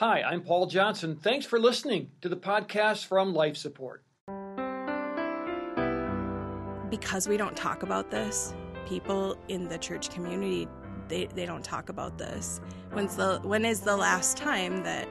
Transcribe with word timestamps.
Hi, 0.00 0.22
I'm 0.22 0.40
Paul 0.40 0.64
Johnson. 0.64 1.14
Thanks 1.14 1.44
for 1.44 1.58
listening 1.58 2.10
to 2.22 2.30
the 2.30 2.36
podcast 2.38 3.04
from 3.04 3.34
Life 3.34 3.58
Support. 3.58 4.02
Because 6.88 7.28
we 7.28 7.36
don't 7.36 7.54
talk 7.54 7.82
about 7.82 8.10
this, 8.10 8.54
people 8.88 9.36
in 9.48 9.68
the 9.68 9.76
church 9.76 10.08
community 10.08 10.66
they, 11.08 11.26
they 11.26 11.44
don't 11.44 11.62
talk 11.62 11.90
about 11.90 12.16
this. 12.16 12.62
When's 12.92 13.14
the 13.14 13.40
when 13.42 13.66
is 13.66 13.80
the 13.80 13.94
last 13.94 14.38
time 14.38 14.82
that 14.84 15.06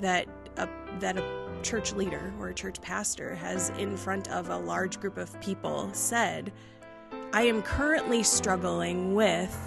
that 0.00 0.26
a, 0.58 0.68
that 0.98 1.16
a 1.16 1.60
church 1.62 1.94
leader 1.94 2.34
or 2.38 2.48
a 2.48 2.54
church 2.54 2.82
pastor 2.82 3.34
has 3.34 3.70
in 3.78 3.96
front 3.96 4.28
of 4.28 4.50
a 4.50 4.58
large 4.58 5.00
group 5.00 5.16
of 5.16 5.40
people 5.40 5.88
said, 5.94 6.52
"I 7.32 7.44
am 7.44 7.62
currently 7.62 8.22
struggling 8.24 9.14
with 9.14 9.58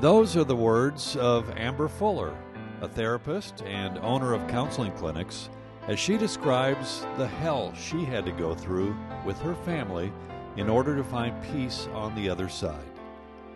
Those 0.00 0.36
are 0.36 0.44
the 0.44 0.54
words 0.54 1.16
of 1.16 1.50
Amber 1.56 1.88
Fuller, 1.88 2.36
a 2.84 2.88
therapist 2.88 3.62
and 3.62 3.96
owner 3.98 4.34
of 4.34 4.46
counseling 4.46 4.92
clinics, 4.92 5.48
as 5.88 5.98
she 5.98 6.18
describes 6.18 7.06
the 7.16 7.26
hell 7.26 7.72
she 7.74 8.04
had 8.04 8.26
to 8.26 8.32
go 8.32 8.54
through 8.54 8.94
with 9.24 9.38
her 9.38 9.54
family 9.54 10.12
in 10.58 10.68
order 10.68 10.94
to 10.94 11.02
find 11.02 11.34
peace 11.44 11.88
on 11.94 12.14
the 12.14 12.28
other 12.28 12.46
side. 12.46 12.84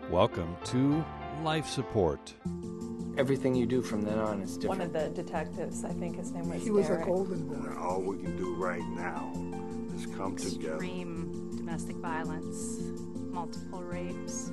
Welcome 0.09 0.57
to 0.65 1.05
Life 1.43 1.67
Support. 1.67 2.33
Everything 3.19 3.53
you 3.53 3.67
do 3.67 3.83
from 3.83 4.01
then 4.01 4.17
on 4.17 4.41
is 4.41 4.57
different. 4.57 4.79
One 4.79 4.81
of 4.81 4.93
the 4.93 5.09
detectives, 5.09 5.85
I 5.85 5.93
think 5.93 6.15
his 6.15 6.31
name 6.31 6.49
was 6.49 6.63
He 6.63 6.71
was 6.71 6.89
a 6.89 6.97
golden 6.97 7.47
boy. 7.47 7.79
All 7.79 8.01
we 8.01 8.17
can 8.17 8.35
do 8.35 8.55
right 8.55 8.81
now 8.95 9.31
is 9.95 10.07
come 10.07 10.35
together. 10.37 10.73
extreme 10.73 11.55
domestic 11.55 11.97
violence, 11.97 12.79
multiple 13.29 13.83
rapes. 13.83 14.51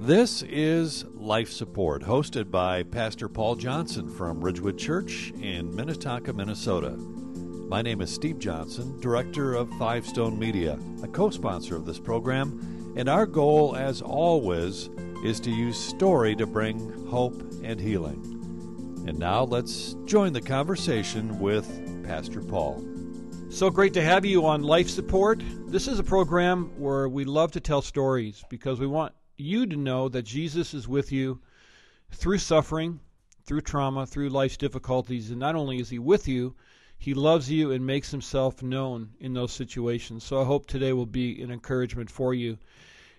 This 0.00 0.42
is 0.42 1.06
Life 1.14 1.50
Support, 1.50 2.02
hosted 2.02 2.50
by 2.50 2.82
Pastor 2.82 3.28
Paul 3.28 3.54
Johnson 3.54 4.08
from 4.08 4.44
Ridgewood 4.44 4.76
Church 4.76 5.32
in 5.40 5.74
Minnetonka, 5.74 6.32
Minnesota. 6.32 6.90
My 6.90 7.80
name 7.80 8.02
is 8.02 8.12
Steve 8.12 8.38
Johnson, 8.38 9.00
director 9.00 9.54
of 9.54 9.70
Five 9.78 10.06
Stone 10.06 10.38
Media, 10.38 10.78
a 11.02 11.08
co 11.08 11.30
sponsor 11.30 11.76
of 11.76 11.86
this 11.86 11.98
program, 11.98 12.94
and 12.96 13.08
our 13.08 13.24
goal, 13.24 13.76
as 13.76 14.02
always, 14.02 14.90
is 15.24 15.40
to 15.40 15.50
use 15.50 15.78
story 15.78 16.36
to 16.36 16.46
bring 16.46 17.06
hope 17.06 17.40
and 17.62 17.80
healing. 17.80 19.04
And 19.08 19.18
now 19.18 19.44
let's 19.44 19.94
join 20.04 20.34
the 20.34 20.42
conversation 20.42 21.38
with 21.38 22.04
Pastor 22.04 22.42
Paul. 22.42 22.84
So 23.48 23.70
great 23.70 23.94
to 23.94 24.02
have 24.02 24.26
you 24.26 24.44
on 24.44 24.62
Life 24.62 24.90
Support. 24.90 25.42
This 25.68 25.88
is 25.88 25.98
a 25.98 26.04
program 26.04 26.72
where 26.78 27.08
we 27.08 27.24
love 27.24 27.52
to 27.52 27.60
tell 27.60 27.80
stories 27.80 28.44
because 28.50 28.80
we 28.80 28.86
want 28.86 29.14
you 29.36 29.66
to 29.66 29.76
know 29.76 30.08
that 30.08 30.22
Jesus 30.22 30.74
is 30.74 30.86
with 30.86 31.10
you 31.12 31.40
through 32.10 32.38
suffering, 32.38 33.00
through 33.44 33.60
trauma, 33.62 34.06
through 34.06 34.28
life's 34.28 34.56
difficulties. 34.56 35.30
And 35.30 35.40
not 35.40 35.54
only 35.54 35.80
is 35.80 35.90
He 35.90 35.98
with 35.98 36.28
you, 36.28 36.54
He 36.98 37.14
loves 37.14 37.50
you 37.50 37.72
and 37.72 37.86
makes 37.86 38.10
Himself 38.10 38.62
known 38.62 39.10
in 39.20 39.34
those 39.34 39.52
situations. 39.52 40.24
So 40.24 40.40
I 40.40 40.44
hope 40.44 40.66
today 40.66 40.92
will 40.92 41.06
be 41.06 41.42
an 41.42 41.50
encouragement 41.50 42.10
for 42.10 42.32
you. 42.34 42.58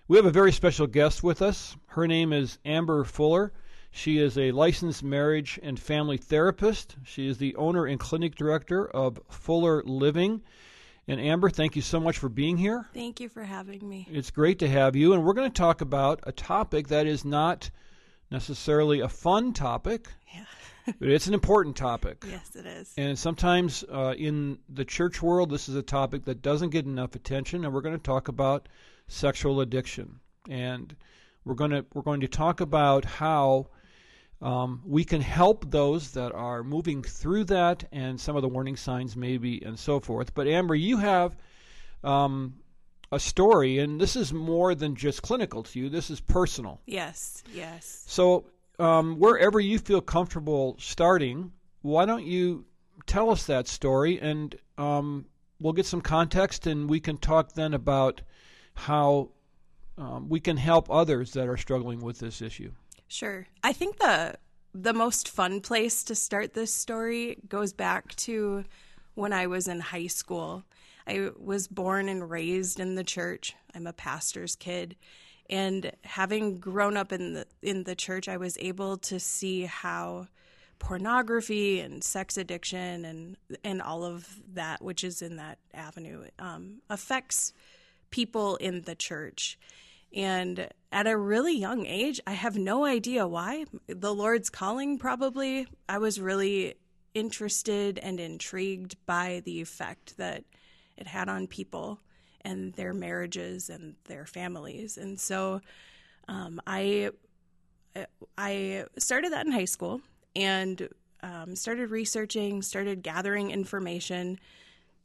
We 0.08 0.16
have 0.16 0.26
a 0.26 0.30
very 0.30 0.52
special 0.52 0.86
guest 0.86 1.22
with 1.22 1.42
us. 1.42 1.76
Her 1.86 2.06
name 2.06 2.32
is 2.32 2.58
Amber 2.64 3.04
Fuller. 3.04 3.52
She 3.90 4.18
is 4.18 4.36
a 4.36 4.52
licensed 4.52 5.02
marriage 5.02 5.58
and 5.62 5.80
family 5.80 6.16
therapist. 6.16 6.96
She 7.02 7.28
is 7.28 7.38
the 7.38 7.56
owner 7.56 7.86
and 7.86 7.98
clinic 7.98 8.34
director 8.34 8.86
of 8.86 9.18
Fuller 9.30 9.82
Living. 9.84 10.42
And 11.08 11.20
Amber, 11.20 11.50
thank 11.50 11.76
you 11.76 11.82
so 11.82 12.00
much 12.00 12.18
for 12.18 12.28
being 12.28 12.56
here. 12.56 12.84
Thank 12.92 13.20
you 13.20 13.28
for 13.28 13.44
having 13.44 13.88
me. 13.88 14.08
It's 14.10 14.30
great 14.30 14.58
to 14.58 14.68
have 14.68 14.96
you. 14.96 15.12
And 15.12 15.24
we're 15.24 15.34
going 15.34 15.50
to 15.50 15.56
talk 15.56 15.80
about 15.80 16.20
a 16.24 16.32
topic 16.32 16.88
that 16.88 17.06
is 17.06 17.24
not 17.24 17.70
necessarily 18.30 19.00
a 19.00 19.08
fun 19.08 19.52
topic, 19.52 20.08
Yeah. 20.34 20.44
but 20.98 21.08
it's 21.08 21.28
an 21.28 21.34
important 21.34 21.76
topic. 21.76 22.24
Yes, 22.28 22.56
it 22.56 22.66
is. 22.66 22.92
And 22.96 23.16
sometimes 23.16 23.84
uh, 23.84 24.14
in 24.18 24.58
the 24.68 24.84
church 24.84 25.22
world, 25.22 25.48
this 25.50 25.68
is 25.68 25.76
a 25.76 25.82
topic 25.82 26.24
that 26.24 26.42
doesn't 26.42 26.70
get 26.70 26.86
enough 26.86 27.14
attention, 27.14 27.64
and 27.64 27.72
we're 27.72 27.82
going 27.82 27.96
to 27.96 28.02
talk 28.02 28.26
about 28.26 28.68
sexual 29.06 29.60
addiction. 29.60 30.18
And 30.50 30.94
we're 31.44 31.54
going 31.54 31.70
to 31.70 31.86
we're 31.94 32.02
going 32.02 32.20
to 32.22 32.28
talk 32.28 32.60
about 32.60 33.04
how 33.04 33.68
um, 34.42 34.82
we 34.84 35.04
can 35.04 35.20
help 35.20 35.70
those 35.70 36.12
that 36.12 36.32
are 36.32 36.62
moving 36.62 37.02
through 37.02 37.44
that, 37.44 37.84
and 37.92 38.20
some 38.20 38.36
of 38.36 38.42
the 38.42 38.48
warning 38.48 38.76
signs, 38.76 39.16
maybe, 39.16 39.62
and 39.64 39.78
so 39.78 40.00
forth. 40.00 40.34
But 40.34 40.46
Amber, 40.46 40.74
you 40.74 40.98
have 40.98 41.36
um, 42.04 42.56
a 43.10 43.18
story, 43.18 43.78
and 43.78 44.00
this 44.00 44.16
is 44.16 44.32
more 44.32 44.74
than 44.74 44.94
just 44.94 45.22
clinical 45.22 45.62
to 45.62 45.78
you. 45.78 45.88
This 45.88 46.10
is 46.10 46.20
personal. 46.20 46.80
Yes, 46.86 47.42
yes. 47.54 48.04
So, 48.06 48.46
um, 48.78 49.18
wherever 49.18 49.58
you 49.58 49.78
feel 49.78 50.02
comfortable 50.02 50.76
starting, 50.78 51.52
why 51.80 52.04
don't 52.04 52.26
you 52.26 52.66
tell 53.06 53.30
us 53.30 53.46
that 53.46 53.68
story 53.68 54.20
and 54.20 54.54
um, 54.78 55.26
we'll 55.60 55.72
get 55.72 55.86
some 55.86 56.00
context 56.00 56.66
and 56.66 56.88
we 56.88 57.00
can 57.00 57.16
talk 57.16 57.52
then 57.52 57.74
about 57.74 58.20
how 58.74 59.30
um, 59.98 60.28
we 60.28 60.40
can 60.40 60.56
help 60.56 60.90
others 60.90 61.32
that 61.32 61.48
are 61.48 61.56
struggling 61.56 62.00
with 62.00 62.18
this 62.18 62.42
issue. 62.42 62.72
Sure. 63.08 63.46
I 63.62 63.72
think 63.72 63.98
the 63.98 64.36
the 64.74 64.92
most 64.92 65.28
fun 65.28 65.60
place 65.60 66.04
to 66.04 66.14
start 66.14 66.52
this 66.52 66.72
story 66.72 67.38
goes 67.48 67.72
back 67.72 68.14
to 68.14 68.64
when 69.14 69.32
I 69.32 69.46
was 69.46 69.68
in 69.68 69.80
high 69.80 70.06
school. 70.08 70.64
I 71.06 71.30
was 71.38 71.66
born 71.66 72.08
and 72.08 72.28
raised 72.28 72.78
in 72.78 72.94
the 72.94 73.04
church. 73.04 73.54
I'm 73.74 73.86
a 73.86 73.92
pastor's 73.92 74.54
kid. 74.54 74.96
And 75.48 75.92
having 76.04 76.58
grown 76.58 76.96
up 76.96 77.12
in 77.12 77.34
the 77.34 77.46
in 77.62 77.84
the 77.84 77.94
church, 77.94 78.28
I 78.28 78.36
was 78.36 78.58
able 78.58 78.96
to 78.98 79.18
see 79.20 79.62
how 79.62 80.26
pornography 80.78 81.80
and 81.80 82.02
sex 82.04 82.36
addiction 82.36 83.04
and 83.04 83.36
and 83.64 83.80
all 83.80 84.04
of 84.04 84.40
that, 84.54 84.82
which 84.82 85.04
is 85.04 85.22
in 85.22 85.36
that 85.36 85.58
avenue, 85.72 86.24
um, 86.38 86.82
affects 86.90 87.52
people 88.10 88.56
in 88.56 88.82
the 88.82 88.94
church. 88.94 89.58
And 90.14 90.68
at 90.92 91.06
a 91.06 91.16
really 91.16 91.56
young 91.56 91.84
age, 91.86 92.20
I 92.26 92.32
have 92.32 92.56
no 92.56 92.84
idea 92.84 93.26
why. 93.26 93.64
The 93.86 94.14
Lord's 94.14 94.50
calling, 94.50 94.98
probably. 94.98 95.66
I 95.88 95.98
was 95.98 96.20
really 96.20 96.76
interested 97.14 97.98
and 97.98 98.20
intrigued 98.20 98.96
by 99.06 99.42
the 99.44 99.60
effect 99.60 100.16
that 100.18 100.44
it 100.96 101.06
had 101.06 101.28
on 101.28 101.46
people 101.46 102.00
and 102.42 102.72
their 102.74 102.94
marriages 102.94 103.68
and 103.68 103.96
their 104.04 104.26
families. 104.26 104.96
And 104.96 105.18
so 105.18 105.60
um, 106.28 106.60
I 106.66 107.10
I 108.36 108.84
started 108.98 109.32
that 109.32 109.46
in 109.46 109.52
high 109.52 109.64
school 109.64 110.00
and 110.34 110.88
um, 111.22 111.56
started 111.56 111.90
researching, 111.90 112.62
started 112.62 113.02
gathering 113.02 113.50
information, 113.50 114.38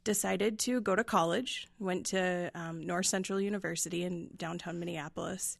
decided 0.04 0.58
to 0.60 0.80
go 0.80 0.96
to 0.96 1.04
college, 1.04 1.68
went 1.78 2.06
to 2.06 2.50
um, 2.54 2.86
North 2.86 3.06
Central 3.06 3.40
University 3.40 4.04
in 4.04 4.30
downtown 4.36 4.78
Minneapolis. 4.78 5.58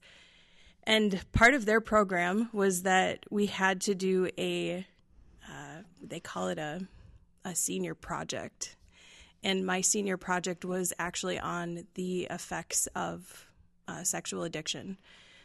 And 0.85 1.21
part 1.33 1.55
of 1.55 1.65
their 1.65 1.81
program 1.81 2.49
was 2.53 2.83
that 2.83 3.25
we 3.31 3.47
had 3.47 3.81
to 3.83 3.95
do 3.95 4.29
a, 4.37 4.85
uh, 5.49 5.83
they 6.03 6.21
call 6.21 6.49
it 6.49 6.59
a, 6.59 6.87
a 7.45 7.55
senior 7.55 7.95
project. 7.95 8.77
And 9.45 9.65
my 9.65 9.81
senior 9.81 10.17
project 10.17 10.65
was 10.65 10.93
actually 10.99 11.39
on 11.39 11.87
the 11.95 12.27
effects 12.31 12.89
of 12.95 13.47
uh, 13.87 14.03
sexual 14.03 14.45
addiction, 14.45 14.99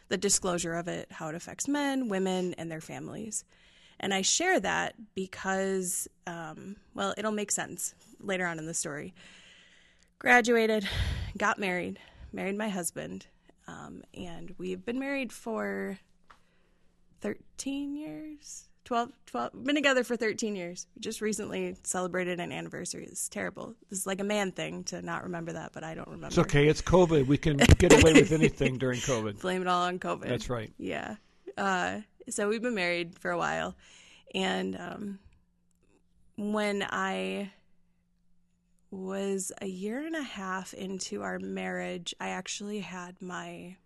the 0.08 0.16
disclosure 0.16 0.74
of 0.74 0.88
it, 0.88 1.08
how 1.10 1.28
it 1.28 1.34
affects 1.34 1.68
men, 1.68 2.08
women, 2.08 2.54
and 2.54 2.70
their 2.70 2.80
families. 2.80 3.44
And 4.00 4.14
I 4.14 4.22
share 4.22 4.60
that 4.60 4.94
because, 5.14 6.08
um, 6.26 6.76
well, 6.94 7.14
it'll 7.16 7.32
make 7.32 7.50
sense 7.50 7.94
later 8.20 8.46
on 8.46 8.58
in 8.58 8.66
the 8.66 8.74
story. 8.74 9.14
Graduated, 10.18 10.88
got 11.36 11.58
married, 11.58 11.98
married 12.32 12.56
my 12.56 12.68
husband, 12.68 13.26
um, 13.66 14.02
and 14.14 14.54
we've 14.58 14.84
been 14.84 14.98
married 14.98 15.32
for 15.32 15.98
13 17.20 17.94
years. 17.94 18.64
12, 18.84 19.12
12, 19.26 19.64
been 19.64 19.74
together 19.74 20.02
for 20.02 20.16
13 20.16 20.56
years. 20.56 20.86
We 20.96 21.00
just 21.00 21.20
recently 21.20 21.76
celebrated 21.82 22.40
an 22.40 22.52
anniversary. 22.52 23.04
It's 23.04 23.28
terrible. 23.28 23.74
This 23.90 23.98
is 23.98 24.06
like 24.06 24.18
a 24.18 24.24
man 24.24 24.50
thing 24.50 24.82
to 24.84 25.02
not 25.02 25.24
remember 25.24 25.52
that, 25.52 25.72
but 25.74 25.84
I 25.84 25.94
don't 25.94 26.08
remember. 26.08 26.28
It's 26.28 26.38
okay. 26.38 26.68
It's 26.68 26.80
COVID. 26.80 27.26
We 27.26 27.36
can 27.36 27.58
get 27.58 27.92
away 27.92 28.14
with 28.14 28.32
anything 28.32 28.78
during 28.78 29.00
COVID. 29.00 29.40
Blame 29.42 29.60
it 29.60 29.68
all 29.68 29.82
on 29.82 29.98
COVID. 29.98 30.26
That's 30.26 30.48
right. 30.48 30.72
Yeah. 30.78 31.16
Uh, 31.58 31.98
so 32.30 32.48
we've 32.48 32.62
been 32.62 32.74
married 32.74 33.18
for 33.18 33.30
a 33.30 33.38
while. 33.38 33.76
And 34.34 34.76
um, 34.76 35.18
when 36.36 36.86
I 36.88 37.52
was 38.90 39.52
a 39.60 39.66
year 39.66 40.06
and 40.06 40.16
a 40.16 40.22
half 40.22 40.74
into 40.74 41.22
our 41.22 41.38
marriage, 41.38 42.14
I 42.20 42.28
actually 42.28 42.80
had 42.80 43.20
my 43.20 43.76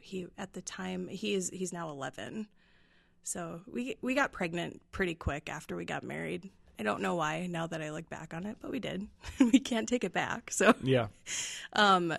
he 0.00 0.26
at 0.36 0.52
the 0.52 0.60
time 0.60 1.08
he 1.08 1.34
is 1.34 1.50
he's 1.50 1.72
now 1.72 1.90
11. 1.90 2.46
So 3.22 3.62
we 3.66 3.96
we 4.02 4.14
got 4.14 4.32
pregnant 4.32 4.82
pretty 4.92 5.14
quick 5.14 5.48
after 5.48 5.76
we 5.76 5.84
got 5.84 6.02
married. 6.02 6.50
I 6.78 6.82
don't 6.82 7.00
know 7.00 7.14
why 7.14 7.46
now 7.46 7.66
that 7.66 7.80
I 7.80 7.90
look 7.90 8.08
back 8.10 8.34
on 8.34 8.46
it, 8.46 8.56
but 8.60 8.70
we 8.70 8.80
did. 8.80 9.06
we 9.40 9.58
can't 9.60 9.88
take 9.88 10.04
it 10.04 10.12
back. 10.12 10.50
So 10.50 10.74
Yeah. 10.82 11.06
um, 11.72 12.12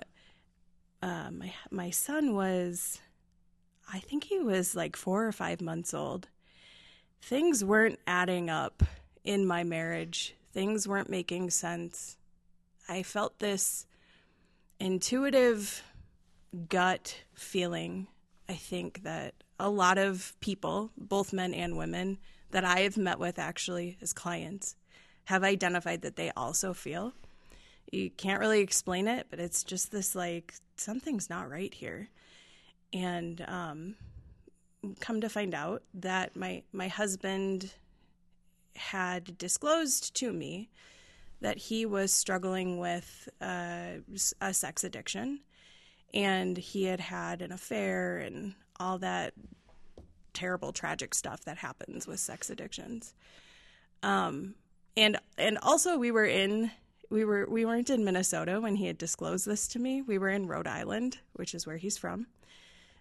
uh, 1.02 1.30
my 1.32 1.54
my 1.70 1.90
son 1.92 2.34
was, 2.34 3.00
I 3.92 4.00
think 4.00 4.26
he 4.26 4.40
was 4.40 4.76
like 4.76 4.96
four 4.96 5.26
or 5.26 5.32
five 5.32 5.62
months 5.62 5.94
old. 5.94 6.28
things 7.22 7.64
weren't 7.66 8.00
adding 8.06 8.50
up 8.50 8.84
in 9.24 9.46
my 9.48 9.64
marriage. 9.64 10.36
Things 10.54 10.88
weren't 10.88 11.10
making 11.10 11.50
sense. 11.50 12.18
I 12.88 13.02
felt 13.04 13.40
this 13.40 13.88
intuitive 14.80 15.84
gut 16.70 17.18
feeling. 17.34 18.08
I 18.48 18.54
think 18.54 19.04
that 19.04 19.34
a 19.60 19.70
lot 19.70 19.98
of 19.98 20.36
people, 20.40 20.92
both 20.98 21.34
men 21.34 21.54
and 21.54 21.78
women, 21.78 22.20
that 22.52 22.64
I 22.64 22.82
have 22.82 22.98
met 22.98 23.20
with 23.20 23.40
actually 23.40 23.98
as 24.02 24.14
clients, 24.14 24.76
have 25.26 25.44
identified 25.44 26.04
that 26.04 26.16
they 26.16 26.32
also 26.38 26.74
feel. 26.74 27.14
You 27.92 28.12
can't 28.12 28.40
really 28.40 28.62
explain 28.62 29.08
it, 29.08 29.28
but 29.32 29.40
it's 29.40 29.64
just 29.64 29.92
this 29.92 30.14
like 30.14 30.54
something's 30.78 31.30
not 31.30 31.50
right 31.50 31.74
here. 31.74 32.10
And 32.96 33.44
um, 33.50 33.96
come 35.02 35.20
to 35.20 35.28
find 35.28 35.54
out 35.54 35.84
that 35.94 36.38
my 36.38 36.64
my 36.72 36.88
husband 36.88 37.74
had 38.78 39.38
disclosed 39.38 40.16
to 40.16 40.32
me 40.32 40.70
that 41.42 41.58
he 41.58 41.86
was 41.86 42.14
struggling 42.14 42.78
with 42.78 43.28
uh, 43.42 44.00
a 44.40 44.54
sex 44.54 44.84
addiction 44.86 45.42
and 46.14 46.58
he 46.58 46.86
had 46.86 47.02
had 47.02 47.42
an 47.42 47.52
affair 47.52 48.18
and 48.18 48.56
all 48.80 48.98
that 48.98 49.34
terrible 50.34 50.72
tragic 50.72 51.14
stuff 51.14 51.44
that 51.44 51.58
happens 51.58 52.08
with 52.08 52.20
sex 52.20 52.50
addictions. 52.50 53.14
Um, 54.04 54.56
and 54.96 55.18
and 55.38 55.58
also 55.62 55.98
we 55.98 56.12
were 56.12 56.26
in 56.26 56.72
we 57.10 57.26
were 57.26 57.46
we 57.50 57.66
weren't 57.66 57.90
in 57.90 58.06
Minnesota 58.06 58.62
when 58.62 58.78
he 58.78 58.88
had 58.88 58.98
disclosed 58.98 59.46
this 59.46 59.68
to 59.70 59.80
me. 59.80 60.02
We 60.02 60.18
were 60.18 60.30
in 60.30 60.48
Rhode 60.48 60.68
Island 60.68 61.18
which 61.34 61.54
is 61.54 61.68
where 61.68 61.78
he's 61.78 61.98
from 61.98 62.28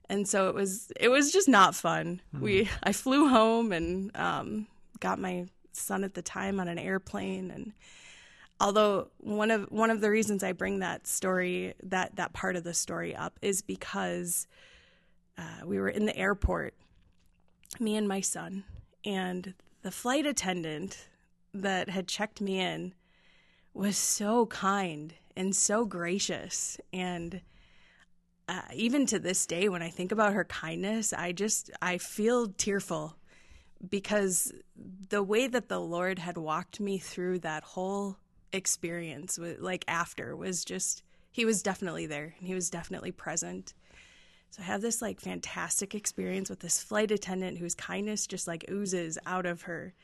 and 0.09 0.29
so 0.29 0.49
it 0.49 0.55
was 0.55 0.93
it 0.99 1.09
was 1.09 1.33
just 1.33 1.49
not 1.49 1.75
fun. 1.75 2.21
We 2.41 2.69
I 2.83 2.93
flew 2.93 3.29
home 3.29 3.73
and 3.73 4.15
um, 4.17 4.67
got 5.01 5.19
my 5.19 5.47
son 5.73 6.05
at 6.05 6.15
the 6.15 6.23
time 6.23 6.61
on 6.61 6.69
an 6.69 6.79
airplane. 6.79 7.51
And 7.51 7.73
although 8.61 9.09
one 9.19 9.51
of 9.51 9.71
one 9.71 9.91
of 9.91 10.01
the 10.01 10.11
reasons 10.11 10.43
I 10.43 10.53
bring 10.53 10.81
that 10.81 11.07
story 11.07 11.75
that 11.83 12.17
that 12.17 12.33
part 12.33 12.57
of 12.57 12.65
the 12.65 12.75
story 12.75 13.15
up 13.15 13.39
is 13.43 13.63
because 13.63 14.47
uh, 15.39 15.65
we 15.65 15.79
were 15.79 15.89
in 15.89 16.07
the 16.07 16.17
airport, 16.17 16.75
me 17.81 17.97
and 17.97 18.07
my 18.07 18.21
son, 18.21 18.65
and 19.05 19.55
the 19.83 19.91
flight 19.91 20.27
attendant 20.27 21.09
that 21.53 21.89
had 21.89 22.09
checked 22.09 22.41
me 22.41 22.61
in 22.61 22.95
was 23.73 23.97
so 23.97 24.47
kind 24.47 25.15
and 25.37 25.55
so 25.55 25.85
gracious. 25.85 26.79
And 26.93 27.41
uh, 28.49 28.63
even 28.75 29.07
to 29.07 29.19
this 29.19 29.47
day 29.47 29.69
when 29.69 29.83
i 29.83 29.89
think 29.89 30.13
about 30.13 30.33
her 30.33 30.45
kindness 30.45 31.13
i 31.13 31.33
just 31.33 31.71
i 31.83 31.99
feel 31.99 32.49
tearful 32.49 33.17
because 33.89 34.53
the 35.09 35.23
way 35.23 35.47
that 35.47 35.69
the 35.69 35.81
Lord 35.81 36.19
had 36.19 36.37
walked 36.37 36.81
me 36.81 36.99
through 36.99 37.41
that 37.41 37.63
whole 37.63 38.17
experience, 38.53 39.39
like 39.59 39.85
after, 39.89 40.37
was 40.37 40.65
just, 40.65 41.03
He 41.31 41.45
was 41.45 41.63
definitely 41.63 42.07
there 42.07 42.35
and 42.39 42.47
He 42.47 42.55
was 42.55 42.71
definitely 42.71 43.13
present. 43.13 43.75
So 44.51 44.63
I 44.63 44.67
have 44.67 44.83
this 44.83 45.03
like 45.03 45.21
fantastic 45.21 45.95
experience 45.95 46.49
with 46.49 46.61
this 46.61 46.83
flight 46.83 47.11
attendant 47.11 47.59
whose 47.59 47.75
kindness 47.75 48.27
just 48.27 48.47
like 48.47 48.65
oozes 48.71 49.19
out 49.27 49.47
of 49.47 49.63
her. 49.63 49.95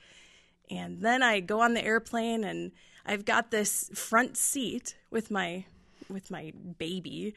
And 0.71 1.01
then 1.01 1.23
I 1.23 1.41
go 1.41 1.61
on 1.61 1.75
the 1.75 1.85
airplane 1.85 2.45
and 2.45 2.73
I've 3.07 3.25
got 3.25 3.51
this 3.51 3.91
front 3.95 4.37
seat 4.37 4.97
with 5.11 5.31
my 5.31 5.65
with 6.09 6.31
my 6.31 6.53
baby 6.79 7.35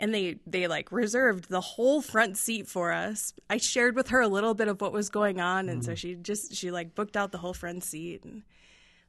and 0.00 0.14
they 0.14 0.36
they 0.46 0.66
like 0.66 0.90
reserved 0.90 1.48
the 1.48 1.60
whole 1.60 2.02
front 2.02 2.36
seat 2.36 2.66
for 2.66 2.92
us. 2.92 3.32
I 3.48 3.58
shared 3.58 3.94
with 3.94 4.08
her 4.08 4.20
a 4.20 4.28
little 4.28 4.54
bit 4.54 4.68
of 4.68 4.80
what 4.80 4.92
was 4.92 5.08
going 5.08 5.40
on, 5.40 5.68
and 5.68 5.84
so 5.84 5.94
she 5.94 6.14
just 6.14 6.54
she 6.54 6.70
like 6.70 6.94
booked 6.94 7.16
out 7.16 7.32
the 7.32 7.38
whole 7.38 7.54
front 7.54 7.84
seat, 7.84 8.24
and 8.24 8.42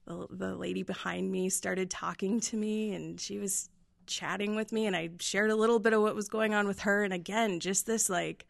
the 0.05 0.27
the 0.29 0.55
lady 0.55 0.83
behind 0.83 1.31
me 1.31 1.49
started 1.49 1.89
talking 1.89 2.39
to 2.41 2.57
me, 2.57 2.93
and 2.93 3.19
she 3.19 3.39
was 3.39 3.69
chatting 4.05 4.55
with 4.55 4.71
me, 4.71 4.85
and 4.85 4.95
I 4.95 5.09
shared 5.19 5.49
a 5.49 5.55
little 5.55 5.79
bit 5.79 5.93
of 5.93 6.01
what 6.01 6.15
was 6.15 6.29
going 6.29 6.53
on 6.53 6.67
with 6.67 6.81
her, 6.81 7.03
and 7.03 7.13
again, 7.13 7.59
just 7.59 7.85
this 7.87 8.09
like 8.09 8.45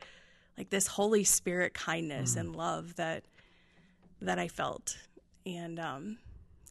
like 0.58 0.70
this 0.70 0.88
Holy 0.88 1.24
Spirit 1.24 1.74
kindness 1.74 2.36
and 2.36 2.56
love 2.56 2.96
that 2.96 3.24
that 4.22 4.40
I 4.40 4.50
felt, 4.50 4.98
and 5.46 5.80
um, 5.80 6.18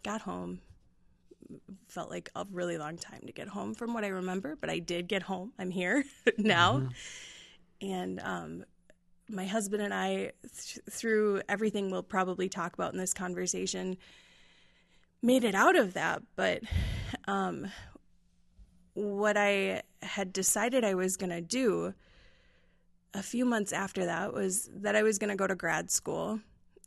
got 0.03 0.23
home 0.23 0.61
felt 1.89 2.11
like 2.11 2.31
a 2.35 2.47
really 2.51 2.79
long 2.79 2.97
time 2.97 3.23
to 3.27 3.33
get 3.33 3.49
home 3.49 3.75
from 3.75 3.95
what 3.95 4.05
I 4.05 4.09
remember, 4.09 4.57
but 4.61 4.71
I 4.71 4.79
did 4.79 5.09
get 5.09 5.23
home. 5.23 5.53
I'm 5.59 5.71
here 5.71 6.05
now. 6.39 6.89
And 7.81 8.21
um, 8.21 8.65
my 9.29 9.47
husband 9.47 9.83
and 9.83 9.93
I, 9.93 10.33
th- 10.43 10.79
through 10.91 11.43
everything 11.49 11.91
we'll 11.91 12.03
probably 12.03 12.49
talk 12.49 12.75
about 12.75 12.93
in 12.93 12.99
this 12.99 13.15
conversation, 13.15 13.97
made 15.23 15.45
it 15.45 15.55
out 15.55 15.77
of 15.77 15.95
that. 15.95 16.23
But 16.37 16.63
um, 17.27 17.67
what 18.95 19.37
I 19.37 19.83
had 20.03 20.33
decided 20.33 20.85
I 20.85 20.95
was 20.95 21.17
going 21.17 21.31
to 21.31 21.41
do 21.41 21.95
a 23.15 23.23
few 23.23 23.45
months 23.45 23.73
after 23.73 24.07
that 24.07 24.33
was 24.33 24.69
that 24.75 24.97
I 24.97 25.03
was 25.03 25.19
going 25.19 25.31
to 25.31 25.37
go 25.37 25.47
to 25.47 25.55
grad 25.55 25.91
school 25.91 26.41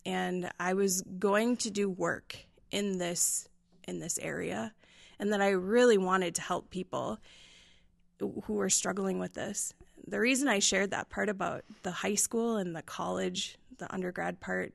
and 0.05 0.49
I 0.59 0.73
was 0.73 1.01
going 1.19 1.57
to 1.57 1.71
do 1.71 1.89
work 1.89 2.37
in 2.71 2.97
this 2.97 3.47
in 3.87 3.99
this 3.99 4.19
area 4.19 4.73
and 5.19 5.33
that 5.33 5.41
I 5.41 5.49
really 5.49 5.97
wanted 5.97 6.35
to 6.35 6.41
help 6.41 6.69
people 6.69 7.19
who 8.19 8.53
were 8.53 8.69
struggling 8.69 9.19
with 9.19 9.33
this. 9.33 9.73
The 10.07 10.19
reason 10.19 10.47
I 10.47 10.59
shared 10.59 10.91
that 10.91 11.09
part 11.09 11.29
about 11.29 11.63
the 11.83 11.91
high 11.91 12.15
school 12.15 12.57
and 12.57 12.75
the 12.75 12.81
college, 12.81 13.57
the 13.77 13.91
undergrad 13.93 14.39
part, 14.39 14.73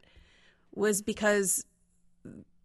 was 0.75 1.03
because 1.03 1.64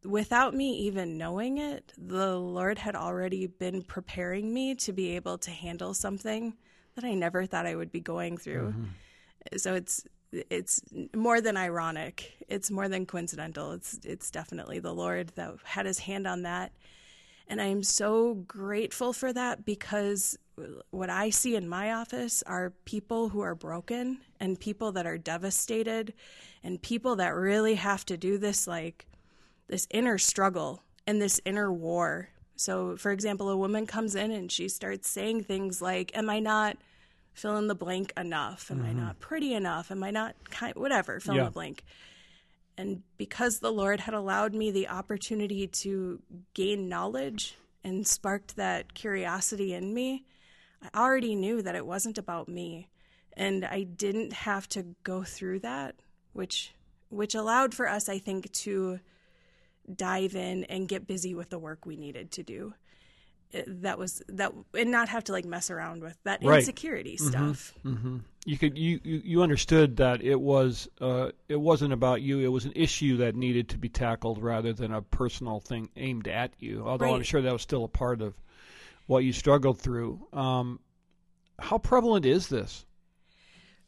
without 0.03 0.53
me 0.53 0.77
even 0.79 1.17
knowing 1.17 1.57
it, 1.57 1.93
the 1.97 2.37
Lord 2.37 2.77
had 2.77 2.95
already 2.95 3.47
been 3.47 3.81
preparing 3.81 4.53
me 4.53 4.75
to 4.75 4.93
be 4.93 5.15
able 5.15 5.37
to 5.39 5.51
handle 5.51 5.93
something 5.93 6.55
that 6.95 7.03
I 7.03 7.13
never 7.13 7.45
thought 7.45 7.65
I 7.65 7.75
would 7.75 7.91
be 7.91 7.99
going 7.99 8.37
through. 8.37 8.69
Mm-hmm. 8.69 9.57
So 9.57 9.75
it's 9.75 10.03
it's 10.31 10.81
more 11.15 11.41
than 11.41 11.57
ironic. 11.57 12.33
It's 12.47 12.69
more 12.69 12.89
than 12.89 13.05
coincidental. 13.05 13.71
It's 13.71 13.99
it's 14.03 14.31
definitely 14.31 14.79
the 14.79 14.93
Lord 14.93 15.29
that 15.35 15.55
had 15.63 15.85
his 15.85 15.99
hand 15.99 16.27
on 16.27 16.43
that. 16.43 16.71
And 17.47 17.61
I'm 17.61 17.83
so 17.83 18.33
grateful 18.33 19.13
for 19.13 19.31
that 19.31 19.63
because 19.65 20.37
what 20.89 21.09
I 21.09 21.29
see 21.29 21.55
in 21.55 21.69
my 21.69 21.93
office 21.93 22.43
are 22.43 22.73
people 22.83 23.29
who 23.29 23.41
are 23.41 23.55
broken 23.55 24.19
and 24.39 24.59
people 24.59 24.91
that 24.93 25.05
are 25.05 25.17
devastated 25.17 26.13
and 26.63 26.81
people 26.81 27.15
that 27.17 27.35
really 27.35 27.75
have 27.75 28.05
to 28.07 28.17
do 28.17 28.37
this 28.37 28.67
like 28.67 29.05
this 29.67 29.87
inner 29.91 30.17
struggle 30.17 30.83
and 31.05 31.21
this 31.21 31.39
inner 31.45 31.71
war. 31.71 32.29
So, 32.55 32.97
for 32.97 33.11
example, 33.11 33.49
a 33.49 33.57
woman 33.57 33.85
comes 33.85 34.15
in 34.15 34.31
and 34.31 34.51
she 34.51 34.67
starts 34.67 35.09
saying 35.09 35.43
things 35.43 35.81
like, 35.81 36.15
Am 36.17 36.29
I 36.29 36.39
not 36.39 36.77
fill 37.37 37.57
in 37.57 37.67
the 37.67 37.75
blank 37.75 38.11
enough? 38.17 38.71
Am 38.71 38.83
I 38.83 38.93
not 38.93 39.11
mm-hmm. 39.11 39.19
pretty 39.19 39.53
enough? 39.53 39.91
Am 39.91 40.03
I 40.03 40.11
not 40.11 40.35
kind 40.49 40.75
whatever, 40.75 41.19
fill 41.19 41.37
in 41.37 41.45
the 41.45 41.51
blank. 41.51 41.83
And 42.77 43.03
because 43.17 43.59
the 43.59 43.71
Lord 43.71 43.99
had 43.99 44.13
allowed 44.13 44.53
me 44.53 44.71
the 44.71 44.89
opportunity 44.89 45.67
to 45.67 46.21
gain 46.53 46.89
knowledge 46.89 47.55
and 47.83 48.05
sparked 48.05 48.55
that 48.55 48.93
curiosity 48.93 49.73
in 49.73 49.93
me, 49.93 50.25
I 50.81 50.99
already 50.99 51.35
knew 51.35 51.61
that 51.61 51.75
it 51.75 51.85
wasn't 51.85 52.17
about 52.17 52.47
me. 52.47 52.89
And 53.33 53.65
I 53.65 53.83
didn't 53.83 54.33
have 54.33 54.67
to 54.69 54.95
go 55.03 55.23
through 55.23 55.59
that, 55.59 55.95
which 56.33 56.73
which 57.09 57.35
allowed 57.35 57.73
for 57.73 57.87
us, 57.87 58.09
I 58.09 58.17
think, 58.17 58.51
to 58.51 58.99
dive 59.95 60.35
in 60.35 60.65
and 60.65 60.89
get 60.89 61.07
busy 61.07 61.33
with 61.33 61.49
the 61.49 61.59
work 61.59 61.85
we 61.85 61.95
needed 61.95 62.31
to 62.31 62.43
do. 62.43 62.73
It- 63.51 63.81
that 63.83 63.97
was 63.97 64.21
that 64.27 64.51
and 64.73 64.91
not 64.91 65.07
have 65.09 65.23
to 65.25 65.31
like 65.31 65.45
mess 65.45 65.69
around 65.71 66.01
with 66.01 66.17
that 66.23 66.43
Right. 66.43 66.59
insecurity 66.59 67.15
stuff. 67.17 67.73
You 68.45 68.57
could 68.57 68.77
you, 68.77 68.99
you 69.03 69.21
you 69.23 69.41
understood 69.41 69.97
that 69.97 70.21
it 70.21 70.39
was 70.39 70.87
uh, 71.01 71.31
it 71.49 71.59
wasn't 71.59 71.93
about 71.93 72.21
you. 72.21 72.39
It 72.39 72.47
was 72.49 72.65
an 72.65 72.73
issue 72.75 73.17
that 73.17 73.35
needed 73.35 73.69
to 73.69 73.77
be 73.77 73.89
tackled 73.89 74.41
rather 74.41 74.73
than 74.73 74.91
a 74.93 75.01
personal 75.01 75.59
thing 75.59 75.89
aimed 75.95 76.27
at 76.27 76.53
you. 76.59 76.83
Although 76.85 77.15
I'm 77.15 77.23
sure 77.23 77.41
that 77.41 77.51
was 77.53 77.61
still 77.61 77.83
a 77.83 77.89
part 77.89 78.21
of 78.21 78.33
what 79.05 79.23
you 79.23 79.31
struggled 79.33 79.79
through. 79.79 80.27
Um, 80.33 80.79
how 81.59 81.77
prevalent 81.77 82.25
is 82.25 82.47
this? 82.49 82.85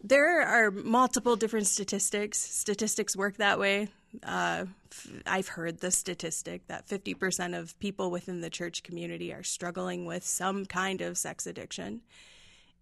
There 0.02 0.42
are 0.42 0.72
multiple 0.72 1.36
different 1.36 1.68
statistics. 1.68 2.38
Statistics 2.40 3.16
work 3.18 3.36
that 3.38 3.60
way. 3.60 3.90
Uh, 4.24 4.66
f- 4.92 5.08
I've 5.26 5.48
heard 5.50 5.80
the 5.80 5.92
statistic 5.92 6.68
that 6.68 6.88
50% 6.88 7.58
of 7.58 7.78
people 7.80 8.10
within 8.12 8.42
the 8.42 8.50
church 8.50 8.84
community 8.84 9.34
are 9.34 9.44
struggling 9.44 10.06
with 10.06 10.26
some 10.26 10.66
kind 10.66 11.02
of 11.02 11.18
sex 11.18 11.46
addiction. 11.46 12.02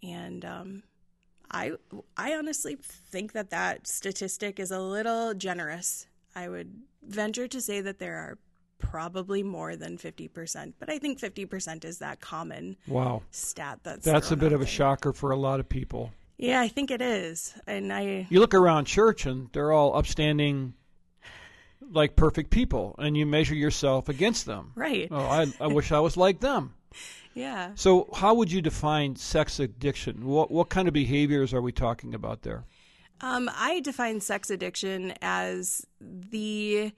And 0.04 0.46
um, 0.46 0.84
I, 1.52 1.74
I 2.16 2.34
honestly 2.34 2.78
think 2.82 3.34
that 3.34 3.50
that 3.50 3.88
statistic 3.88 4.60
is 4.60 4.72
a 4.72 4.80
little 4.80 5.34
generous. 5.34 6.08
I 6.36 6.48
would 6.50 6.74
venture 7.04 7.48
to 7.48 7.60
say 7.62 7.82
that 7.82 8.00
there 8.00 8.16
are 8.16 8.38
probably 8.80 9.42
more 9.44 9.76
than 9.76 9.98
50%, 9.98 10.74
but 10.80 10.90
I 10.90 11.00
think 11.00 11.20
50% 11.20 11.84
is 11.84 11.98
that 11.98 12.22
common 12.22 12.78
Wow, 12.88 13.24
stat 13.32 13.80
that's 13.84 14.06
that's 14.06 14.32
a 14.32 14.36
bit 14.38 14.54
of 14.54 14.62
a 14.62 14.66
there. 14.66 14.72
shocker 14.72 15.14
for 15.14 15.32
a 15.32 15.36
lot 15.36 15.60
of 15.60 15.68
people. 15.68 16.12
Yeah, 16.38 16.62
I 16.62 16.68
think 16.68 16.92
it 16.92 17.02
is. 17.02 17.56
And 17.66 17.92
I 17.92 18.28
You 18.30 18.40
look 18.40 18.54
around 18.54 18.86
church 18.86 19.26
and 19.26 19.50
they're 19.54 19.72
all 19.74 19.96
upstanding 19.98 20.76
like 21.82 22.16
perfect 22.16 22.50
people, 22.50 22.96
and 22.98 23.16
you 23.16 23.26
measure 23.26 23.56
yourself 23.56 24.10
against 24.10 24.46
them. 24.46 24.72
Right. 24.76 25.08
Oh, 25.12 25.18
I, 25.18 25.52
I 25.60 25.68
wish 25.68 25.92
I 25.92 26.00
was 26.00 26.18
like 26.18 26.40
them. 26.40 26.74
Yeah. 27.34 27.74
So, 27.76 28.10
how 28.16 28.34
would 28.34 28.52
you 28.52 28.64
define 28.64 29.16
sex 29.16 29.60
addiction? 29.60 30.26
What 30.26 30.50
what 30.50 30.70
kind 30.70 30.88
of 30.88 30.96
behaviors 30.96 31.54
are 31.54 31.62
we 31.62 31.72
talking 31.72 32.16
about 32.16 32.42
there? 32.42 32.64
Um, 33.22 33.48
I 33.56 33.80
define 33.82 34.22
sex 34.22 34.50
addiction 34.50 35.14
as 35.22 35.86
the 36.02 36.94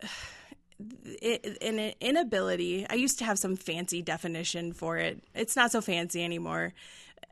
an 1.60 1.92
inability. 2.00 2.86
I 2.88 2.94
used 2.94 3.18
to 3.18 3.26
have 3.26 3.38
some 3.38 3.56
fancy 3.56 4.00
definition 4.00 4.72
for 4.72 4.96
it. 4.96 5.22
It's 5.34 5.54
not 5.54 5.70
so 5.70 5.82
fancy 5.82 6.24
anymore. 6.24 6.72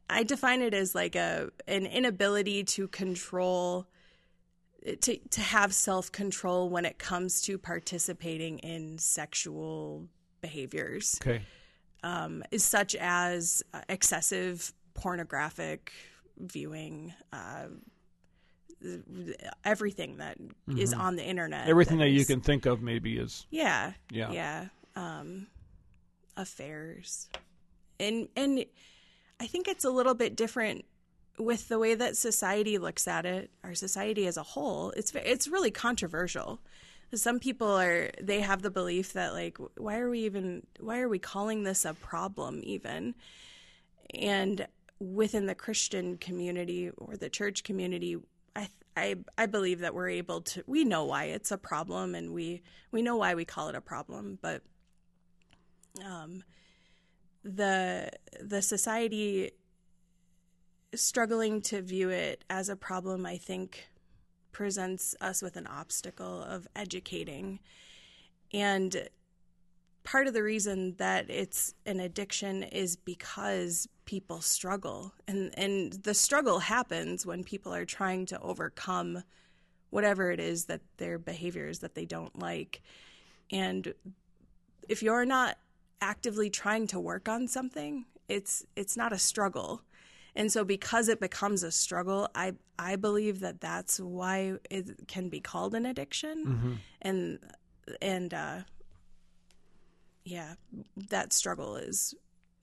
I 0.09 0.23
define 0.23 0.61
it 0.61 0.75
as 0.75 0.95
like 0.95 1.17
a 1.17 1.51
an 1.67 1.87
inability 1.87 2.65
to 2.65 2.89
control 2.89 3.87
to 4.85 5.17
to 5.17 5.41
have 5.41 5.75
self 5.75 6.13
control 6.13 6.69
when 6.69 6.85
it 6.85 6.99
comes 6.99 7.41
to 7.43 7.59
participating 7.59 8.59
in 8.59 8.99
sexual 8.99 10.09
behaviors. 10.41 11.19
Okay. 11.23 11.43
Um, 12.03 12.43
such 12.57 12.95
as 12.97 13.63
excessive 13.89 14.75
pornographic 14.93 15.91
viewing, 16.39 17.15
uh, 17.33 17.69
everything 19.65 20.19
that 20.19 20.39
mm-hmm. 20.39 20.79
is 20.79 20.93
on 20.93 21.17
the 21.17 21.25
internet. 21.25 21.67
Everything 21.67 21.99
that, 21.99 22.05
that 22.05 22.11
is, 22.11 22.21
you 22.21 22.27
can 22.27 22.43
think 22.43 22.67
of, 22.67 22.83
maybe 22.83 23.17
is 23.17 23.47
yeah, 23.51 23.93
yeah, 24.11 24.31
yeah. 24.33 24.67
Um, 24.97 25.47
affairs, 26.37 27.29
and 27.99 28.29
and 28.37 28.65
I 29.41 29.47
think 29.47 29.69
it's 29.69 29.85
a 29.85 29.91
little 29.91 30.15
bit 30.15 30.37
different 30.37 30.85
with 31.39 31.69
the 31.69 31.79
way 31.79 31.95
that 31.95 32.17
society 32.17 32.79
looks 32.79 33.09
at 33.09 33.27
it. 33.27 33.51
Our 33.63 33.75
society 33.75 34.27
as 34.27 34.37
a 34.37 34.43
whole, 34.43 34.91
it's 34.93 35.13
it's 35.15 35.49
really 35.49 35.71
controversial. 35.71 36.61
Some 37.15 37.39
people 37.39 37.69
are 37.69 38.11
they 38.21 38.41
have 38.41 38.63
the 38.63 38.71
belief 38.71 39.13
that 39.13 39.33
like 39.33 39.59
why 39.77 39.99
are 39.99 40.11
we 40.11 40.21
even 40.21 40.67
why 40.81 41.01
are 41.01 41.09
we 41.09 41.19
calling 41.19 41.63
this 41.63 41.85
a 41.85 41.95
problem 41.95 42.61
even, 42.65 43.15
and 44.13 44.67
within 44.99 45.47
the 45.47 45.55
Christian 45.55 46.17
community 46.17 46.91
or 46.97 47.17
the 47.17 47.29
church 47.29 47.65
community, 47.65 48.17
I, 48.57 48.69
I 48.97 49.17
I 49.37 49.47
believe 49.47 49.81
that 49.81 49.95
we're 49.95 50.09
able 50.09 50.41
to 50.43 50.65
we 50.67 50.85
know 50.85 51.05
why 51.05 51.25
it's 51.25 51.51
a 51.51 51.59
problem 51.59 52.15
and 52.15 52.33
we 52.33 52.63
we 52.91 53.03
know 53.03 53.17
why 53.17 53.35
we 53.35 53.45
call 53.45 53.69
it 53.69 53.75
a 53.75 53.81
problem, 53.81 54.39
but 54.41 54.63
um 56.05 56.43
the 57.45 58.11
the 58.41 58.63
society 58.63 59.53
struggling 60.97 61.61
to 61.63 61.83
view 61.83 62.11
it 62.11 62.45
as 62.51 62.69
a 62.69 62.77
problem, 62.77 63.27
I 63.27 63.37
think 63.37 63.89
presents 64.53 65.15
us 65.21 65.43
with 65.43 65.57
an 65.57 65.67
obstacle 65.67 66.43
of 66.43 66.69
educating. 66.77 67.59
And 68.53 69.09
part 70.05 70.27
of 70.27 70.35
the 70.35 70.43
reason 70.43 70.95
that 70.99 71.29
it's 71.29 71.75
an 71.87 72.01
addiction 72.01 72.63
is 72.63 72.97
because 72.97 73.89
people 74.05 74.41
struggle. 74.41 75.13
And 75.27 75.53
and 75.59 75.93
the 75.93 76.15
struggle 76.15 76.61
happens 76.61 77.27
when 77.27 77.43
people 77.43 77.75
are 77.75 77.85
trying 77.85 78.27
to 78.27 78.41
overcome 78.41 79.25
whatever 79.91 80.31
it 80.31 80.41
is 80.41 80.67
that 80.67 80.83
their 80.99 81.19
behaviors 81.19 81.81
that 81.81 81.95
they 81.95 82.05
don't 82.05 82.39
like. 82.39 82.83
And 83.51 83.95
if 84.89 85.03
you're 85.03 85.25
not 85.25 85.57
actively 86.01 86.51
trying 86.51 86.87
to 86.89 87.01
work 87.01 87.29
on 87.29 87.49
something 87.49 88.05
it's 88.29 88.65
it's 88.77 88.97
not 88.97 89.13
a 89.13 89.19
struggle 89.19 89.83
and 90.37 90.51
so 90.51 90.65
because 90.65 91.09
it 91.09 91.21
becomes 91.21 91.63
a 91.63 91.71
struggle 91.71 92.29
i 92.35 92.53
i 92.79 92.97
believe 92.97 93.41
that 93.41 93.61
that's 93.61 93.99
why 94.01 94.55
it 94.71 95.07
can 95.07 95.29
be 95.29 95.41
called 95.41 95.75
an 95.75 95.87
addiction. 95.87 96.45
Mm-hmm. 96.47 96.73
and 97.03 97.39
and 98.01 98.35
uh 98.35 98.59
yeah 100.25 100.55
that 101.11 101.33
struggle 101.33 101.77
is 101.77 102.15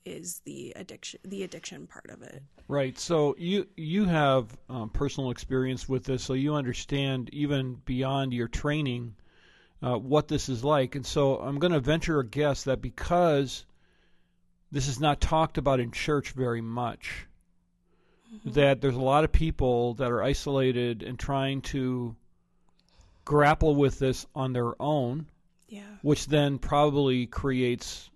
is 0.06 0.42
the 0.46 0.74
addiction 0.76 1.20
the 1.24 1.44
addiction 1.44 1.88
part 1.88 2.10
of 2.10 2.22
it. 2.24 2.42
Right. 2.68 2.98
So 2.98 3.36
you 3.38 3.68
you 3.76 4.06
have 4.06 4.48
um, 4.70 4.90
personal 4.90 5.32
experience 5.32 5.88
with 5.88 6.06
this 6.06 6.24
so 6.24 6.34
you 6.34 6.56
understand 6.56 7.30
even 7.34 7.76
beyond 7.86 8.34
your 8.34 8.48
training 8.48 9.16
uh, 9.84 9.98
what 9.98 10.28
this 10.28 10.50
is 10.50 10.64
like. 10.64 10.96
And 10.96 11.06
so 11.06 11.38
i'm 11.38 11.60
going 11.60 11.74
to 11.74 11.80
venture 11.80 12.20
a 12.20 12.26
guess 12.26 12.64
that 12.64 12.82
because 12.82 13.66
this 14.72 14.88
is 14.88 15.00
not 15.00 15.22
talked 15.22 15.58
about 15.58 15.80
in 15.80 15.92
church 15.92 16.32
very 16.32 16.62
much 16.62 17.28
mm-hmm. 18.34 18.52
that 18.52 18.82
there's 18.82 18.96
a 18.96 19.02
lot 19.02 19.24
of 19.24 19.32
people 19.32 19.96
that 19.96 20.12
are 20.12 20.24
isolated 20.24 21.04
and 21.04 21.18
trying 21.20 21.62
to 21.62 22.16
grapple 23.26 23.76
with 23.76 24.00
this 24.00 24.26
on 24.36 24.54
their 24.54 24.74
own 24.82 25.28
yeah. 25.72 25.84
which 26.02 26.28
then 26.28 26.60
probably 26.60 27.26
creates 27.26 28.10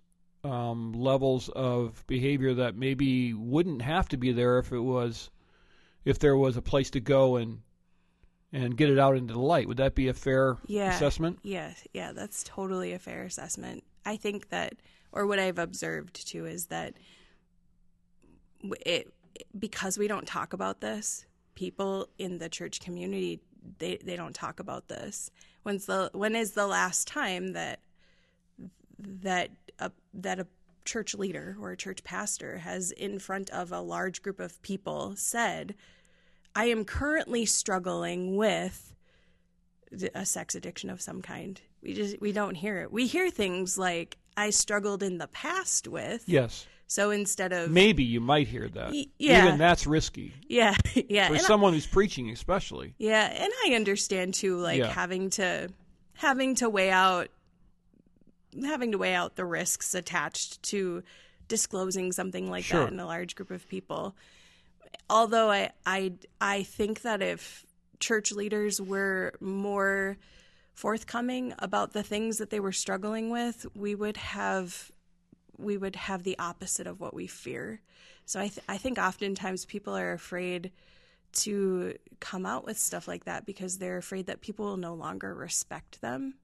um, 0.44 0.92
levels 0.92 1.48
of 1.48 2.06
behavior 2.06 2.54
that 2.54 2.76
maybe 2.76 3.32
wouldn't 3.32 3.82
have 3.82 4.08
to 4.10 4.16
be 4.16 4.32
there 4.32 4.58
if 4.58 4.70
it 4.70 4.78
was 4.78 5.30
if 6.04 6.20
there 6.20 6.36
was 6.36 6.56
a 6.56 6.62
place 6.62 6.90
to 6.90 7.00
go 7.00 7.36
and 7.36 7.62
and 8.52 8.76
get 8.76 8.90
it 8.90 8.98
out 8.98 9.16
into 9.16 9.34
the 9.34 9.40
light. 9.40 9.66
Would 9.66 9.78
that 9.78 9.94
be 9.94 10.06
a 10.08 10.14
fair 10.14 10.56
yeah, 10.66 10.94
assessment? 10.94 11.40
Yeah, 11.42 11.72
yeah, 11.92 12.12
that's 12.12 12.44
totally 12.44 12.92
a 12.92 12.98
fair 12.98 13.24
assessment. 13.24 13.82
I 14.04 14.16
think 14.16 14.50
that, 14.50 14.74
or 15.10 15.26
what 15.26 15.40
I've 15.40 15.58
observed 15.58 16.28
too, 16.28 16.46
is 16.46 16.66
that 16.66 16.94
it 18.84 19.12
because 19.58 19.98
we 19.98 20.08
don't 20.08 20.26
talk 20.26 20.52
about 20.52 20.80
this, 20.80 21.26
people 21.54 22.08
in 22.18 22.38
the 22.38 22.48
church 22.48 22.80
community 22.80 23.40
they 23.78 23.98
they 24.04 24.16
don't 24.16 24.34
talk 24.34 24.60
about 24.60 24.88
this. 24.88 25.30
When's 25.62 25.86
the 25.86 26.10
when 26.12 26.36
is 26.36 26.52
the 26.52 26.66
last 26.66 27.08
time 27.08 27.52
that 27.52 27.80
that 28.98 29.50
a, 29.78 29.90
that 30.14 30.38
a 30.38 30.46
church 30.84 31.14
leader 31.14 31.56
or 31.60 31.72
a 31.72 31.76
church 31.76 32.04
pastor 32.04 32.58
has 32.58 32.92
in 32.92 33.18
front 33.18 33.50
of 33.50 33.72
a 33.72 33.80
large 33.80 34.22
group 34.22 34.40
of 34.40 34.60
people 34.62 35.14
said, 35.16 35.74
"I 36.54 36.66
am 36.66 36.84
currently 36.84 37.44
struggling 37.44 38.36
with 38.36 38.94
a 40.14 40.26
sex 40.26 40.54
addiction 40.54 40.90
of 40.90 41.00
some 41.00 41.22
kind." 41.22 41.60
We 41.82 41.94
just 41.94 42.20
we 42.20 42.32
don't 42.32 42.54
hear 42.54 42.82
it. 42.82 42.92
We 42.92 43.06
hear 43.06 43.30
things 43.30 43.76
like 43.76 44.16
I 44.36 44.50
struggled 44.50 45.02
in 45.02 45.18
the 45.18 45.28
past 45.28 45.88
with. 45.88 46.28
Yes. 46.28 46.66
So 46.88 47.10
instead 47.10 47.52
of 47.52 47.70
maybe 47.70 48.04
you 48.04 48.20
might 48.20 48.46
hear 48.46 48.68
that. 48.68 48.94
yeah. 49.18 49.46
Even 49.46 49.58
that's 49.58 49.86
risky. 49.86 50.32
Yeah. 50.48 50.76
Yeah. 51.08 51.28
For 51.28 51.34
and 51.34 51.42
someone 51.42 51.72
I, 51.72 51.74
who's 51.74 51.86
preaching 51.86 52.30
especially. 52.30 52.94
Yeah, 52.98 53.26
and 53.26 53.52
I 53.66 53.74
understand 53.74 54.34
too 54.34 54.58
like 54.58 54.78
yeah. 54.78 54.92
having 54.92 55.30
to 55.30 55.68
having 56.14 56.54
to 56.56 56.70
weigh 56.70 56.90
out 56.90 57.28
having 58.64 58.92
to 58.92 58.98
weigh 58.98 59.14
out 59.14 59.36
the 59.36 59.44
risks 59.44 59.94
attached 59.94 60.62
to 60.64 61.02
disclosing 61.48 62.12
something 62.12 62.50
like 62.50 62.64
sure. 62.64 62.84
that 62.84 62.92
in 62.92 63.00
a 63.00 63.06
large 63.06 63.34
group 63.34 63.50
of 63.50 63.68
people. 63.68 64.14
Although 65.10 65.50
I 65.50 65.70
I 65.84 66.14
I 66.40 66.62
think 66.62 67.02
that 67.02 67.22
if 67.22 67.66
church 68.00 68.32
leaders 68.32 68.80
were 68.80 69.34
more 69.40 70.16
forthcoming 70.74 71.54
about 71.58 71.92
the 71.92 72.02
things 72.02 72.38
that 72.38 72.50
they 72.50 72.60
were 72.60 72.72
struggling 72.72 73.30
with, 73.30 73.66
we 73.74 73.94
would 73.94 74.16
have 74.16 74.90
we 75.58 75.76
would 75.76 75.96
have 75.96 76.22
the 76.22 76.38
opposite 76.38 76.86
of 76.86 77.00
what 77.00 77.14
we 77.14 77.26
fear. 77.26 77.80
So 78.24 78.40
I 78.40 78.48
th- 78.48 78.64
I 78.68 78.76
think 78.76 78.98
oftentimes 78.98 79.64
people 79.64 79.96
are 79.96 80.12
afraid 80.12 80.72
to 81.32 81.94
come 82.20 82.46
out 82.46 82.64
with 82.64 82.78
stuff 82.78 83.06
like 83.06 83.24
that 83.24 83.46
because 83.46 83.78
they're 83.78 83.98
afraid 83.98 84.26
that 84.26 84.40
people 84.40 84.66
will 84.66 84.76
no 84.76 84.94
longer 84.94 85.34
respect 85.34 86.00
them. 86.00 86.34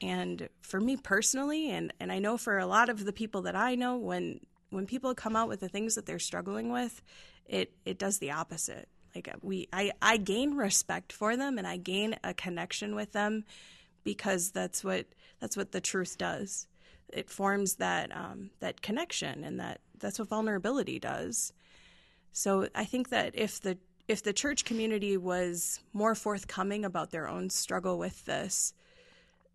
And 0.00 0.48
for 0.62 0.80
me 0.80 0.96
personally, 0.96 1.70
and, 1.70 1.92
and 2.00 2.10
I 2.10 2.20
know 2.20 2.38
for 2.38 2.58
a 2.58 2.66
lot 2.66 2.88
of 2.88 3.04
the 3.04 3.12
people 3.12 3.42
that 3.42 3.56
I 3.56 3.74
know, 3.74 3.96
when 3.96 4.40
when 4.70 4.86
people 4.86 5.14
come 5.14 5.34
out 5.34 5.48
with 5.48 5.60
the 5.60 5.68
things 5.68 5.96
that 5.96 6.06
they're 6.06 6.18
struggling 6.18 6.70
with, 6.70 7.02
it 7.46 7.72
it 7.84 7.98
does 7.98 8.18
the 8.18 8.30
opposite. 8.30 8.88
Like 9.14 9.28
uh, 9.28 9.36
we, 9.42 9.68
I, 9.72 9.92
I 10.00 10.16
gain 10.16 10.54
respect 10.54 11.12
for 11.12 11.36
them, 11.36 11.58
and 11.58 11.66
I 11.66 11.76
gain 11.76 12.16
a 12.22 12.32
connection 12.32 12.94
with 12.94 13.12
them 13.12 13.44
because 14.04 14.52
that's 14.52 14.84
what 14.84 15.06
that's 15.40 15.56
what 15.56 15.72
the 15.72 15.80
truth 15.80 16.16
does. 16.16 16.66
It 17.12 17.30
forms 17.30 17.76
that 17.76 18.14
um, 18.16 18.50
that 18.60 18.82
connection, 18.82 19.44
and 19.44 19.58
that 19.60 19.80
that's 19.98 20.18
what 20.18 20.28
vulnerability 20.28 20.98
does. 20.98 21.52
So 22.32 22.68
I 22.74 22.84
think 22.84 23.08
that 23.10 23.34
if 23.34 23.60
the 23.60 23.78
if 24.08 24.22
the 24.22 24.32
church 24.32 24.64
community 24.64 25.16
was 25.16 25.80
more 25.92 26.14
forthcoming 26.14 26.84
about 26.84 27.10
their 27.10 27.28
own 27.28 27.50
struggle 27.50 27.98
with 27.98 28.24
this, 28.24 28.74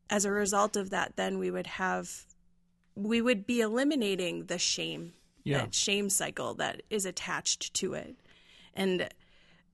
as 0.10 0.26
a 0.26 0.32
result 0.32 0.76
of 0.76 0.90
that, 0.92 1.16
then 1.16 1.38
we 1.40 1.52
would 1.52 1.68
have 1.68 2.26
we 2.96 3.22
would 3.22 3.46
be 3.46 3.60
eliminating 3.60 4.46
the 4.46 4.58
shame, 4.58 5.14
yeah. 5.44 5.60
that 5.60 5.76
shame 5.76 6.10
cycle 6.10 6.54
that 6.56 6.82
is 6.90 7.06
attached 7.06 7.74
to 7.74 7.94
it. 7.94 8.16
And 8.74 9.10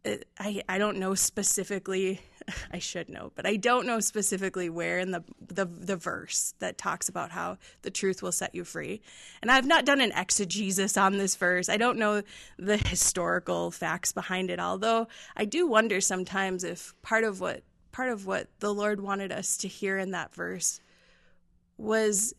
I 0.05 0.62
I 0.67 0.77
don't 0.77 0.98
know 0.98 1.15
specifically. 1.15 2.22
I 2.74 2.79
should 2.79 3.08
know, 3.08 3.31
but 3.36 3.46
I 3.46 3.55
don't 3.55 3.86
know 3.86 4.00
specifically 4.00 4.70
where 4.70 4.98
in 4.98 5.12
the, 5.12 5.24
the 5.39 5.65
the 5.65 5.96
verse 5.96 6.55
that 6.60 6.77
talks 6.77 7.08
about 7.08 7.31
how 7.31 7.58
the 7.84 7.91
truth 7.91 8.24
will 8.24 8.31
set 8.31 8.55
you 8.55 8.63
free. 8.63 9.01
And 9.41 9.51
I've 9.51 9.67
not 9.67 9.86
done 9.86 10.01
an 10.01 10.12
exegesis 10.12 10.98
on 10.98 11.17
this 11.17 11.36
verse. 11.36 11.70
I 11.70 11.77
don't 11.77 12.00
know 12.00 12.24
the 12.58 12.77
historical 12.77 13.70
facts 13.70 14.12
behind 14.12 14.50
it. 14.50 14.60
Although 14.60 15.08
I 15.36 15.46
do 15.46 15.67
wonder 15.67 16.01
sometimes 16.01 16.63
if 16.63 16.96
part 17.03 17.24
of 17.24 17.39
what 17.39 17.62
part 17.91 18.10
of 18.10 18.25
what 18.25 18.48
the 18.60 18.74
Lord 18.74 19.01
wanted 19.01 19.31
us 19.31 19.58
to 19.58 19.67
hear 19.67 19.98
in 19.98 20.12
that 20.12 20.34
verse 20.34 20.79
was 21.77 22.34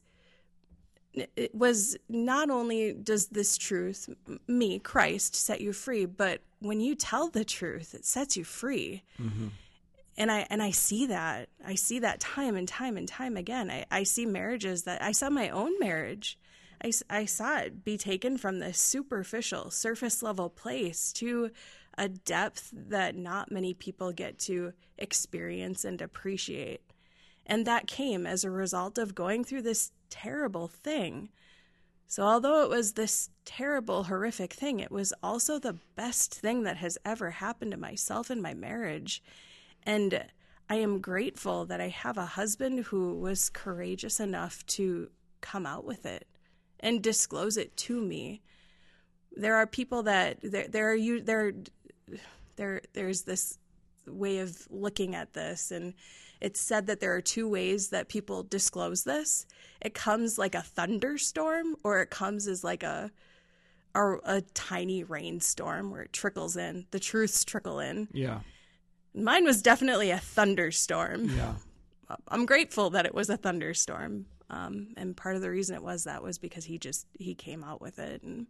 it 1.14 1.54
was 1.54 1.97
not 2.09 2.49
only 2.49 2.92
does 2.92 3.28
this 3.28 3.59
truth 3.59 4.09
me 4.49 4.78
Christ 4.78 5.35
set 5.35 5.61
you 5.61 5.73
free 5.73 6.07
but 6.07 6.40
when 6.62 6.81
you 6.81 6.95
tell 6.95 7.28
the 7.28 7.45
truth 7.45 7.95
it 7.95 8.04
sets 8.04 8.37
you 8.37 8.45
free 8.45 9.02
mm-hmm. 9.21 9.49
and 10.16 10.31
I 10.31 10.47
and 10.50 10.62
I 10.62 10.71
see 10.71 11.07
that 11.07 11.49
I 11.64 11.75
see 11.75 11.99
that 12.00 12.21
time 12.21 12.57
and 12.57 12.66
time 12.69 12.97
and 12.97 13.09
time 13.09 13.37
again 13.37 13.71
I, 13.71 13.85
I 13.90 14.02
see 14.02 14.26
marriages 14.26 14.85
that 14.85 15.02
I 15.02 15.12
saw 15.12 15.31
my 15.31 15.49
own 15.50 15.78
marriage 15.78 16.38
I, 16.85 16.92
I 17.09 17.25
saw 17.26 17.59
it 17.59 17.85
be 17.85 17.97
taken 17.97 18.38
from 18.38 18.59
this 18.59 18.78
superficial 18.78 19.71
surface 19.71 20.23
level 20.23 20.50
place 20.50 21.12
to 21.14 21.50
a 21.99 22.09
depth 22.09 22.71
that 22.73 23.14
not 23.14 23.52
many 23.52 23.75
people 23.75 24.12
get 24.12 24.38
to 24.40 24.73
experience 24.99 25.85
and 25.85 26.00
appreciate 26.00 26.83
and 27.47 27.66
that 27.66 27.87
came 27.87 28.26
as 28.26 28.45
a 28.45 28.50
result 28.50 28.99
of 28.99 29.14
going 29.14 29.45
through 29.45 29.62
this 29.62 29.92
terrible 30.11 30.69
thing. 30.69 31.31
So, 32.12 32.25
although 32.25 32.62
it 32.62 32.69
was 32.69 32.92
this 32.92 33.31
terrible, 33.47 34.02
horrific 34.02 34.52
thing, 34.52 34.81
it 34.81 34.90
was 34.90 35.14
also 35.23 35.59
the 35.59 35.78
best 35.97 36.35
thing 36.35 36.62
that 36.64 36.76
has 36.76 36.99
ever 37.07 37.31
happened 37.31 37.71
to 37.71 37.78
myself 37.78 38.31
in 38.31 38.42
my 38.42 38.52
marriage. 38.52 39.23
And 39.83 40.26
I 40.69 40.75
am 40.75 41.00
grateful 41.00 41.64
that 41.64 41.81
I 41.81 41.88
have 41.88 42.19
a 42.19 42.26
husband 42.26 42.81
who 42.81 43.14
was 43.14 43.49
courageous 43.49 44.21
enough 44.21 44.62
to 44.66 45.09
come 45.40 45.64
out 45.64 45.87
with 45.87 46.04
it 46.04 46.28
and 46.81 47.02
disclose 47.02 47.57
it 47.57 47.75
to 47.78 47.99
me. 47.99 48.42
There 49.35 49.54
are 49.54 49.66
people 49.66 50.02
that 50.02 50.37
there 50.42 50.69
there 50.69 50.90
are 50.90 50.95
you 50.95 51.23
there 51.23 51.54
there 52.57 52.83
there's 52.92 53.23
this 53.23 53.57
way 54.07 54.40
of 54.40 54.69
looking 54.69 55.14
at 55.14 55.33
this 55.33 55.71
and 55.71 55.95
it's 56.43 56.61
said 56.61 56.89
that 56.89 56.99
there 56.99 57.15
are 57.15 57.21
two 57.21 57.49
ways 57.49 57.91
that 57.91 58.09
people 58.09 58.43
disclose 58.43 59.05
this. 59.05 59.47
It 59.81 59.95
comes 59.95 60.39
like 60.39 60.57
a 60.57 60.61
thunderstorm, 60.61 61.77
or 61.85 62.01
it 62.01 62.11
comes 62.11 62.49
as 62.49 62.65
like 62.65 62.83
a 62.83 63.11
a, 63.95 64.17
a 64.25 64.41
tiny 64.55 65.05
rainstorm 65.05 65.91
where 65.91 66.03
it 66.03 66.13
trickles 66.13 66.57
in. 66.57 66.87
The 66.91 66.99
truths 66.99 67.45
trickle 67.45 67.79
in. 67.79 68.09
Yeah. 68.13 68.41
Mine 69.15 69.45
was 69.45 69.63
definitely 69.63 70.11
a 70.11 70.19
thunderstorm. 70.19 71.29
Yeah. 71.29 71.55
I'm 72.29 72.45
grateful 72.45 72.91
that 72.91 73.07
it 73.07 73.15
was 73.15 73.31
a 73.31 73.37
thunderstorm. 73.37 74.27
Um, 74.51 74.89
and 74.97 75.17
part 75.17 75.37
of 75.37 75.43
the 75.43 75.51
reason 75.51 75.77
it 75.77 75.83
was 75.83 76.05
that 76.05 76.23
was 76.23 76.39
because 76.39 76.65
he 76.65 76.77
just 76.77 77.07
he 77.19 77.35
came 77.35 77.63
out 77.63 77.81
with 77.81 77.99
it 77.99 78.23
and 78.23 78.47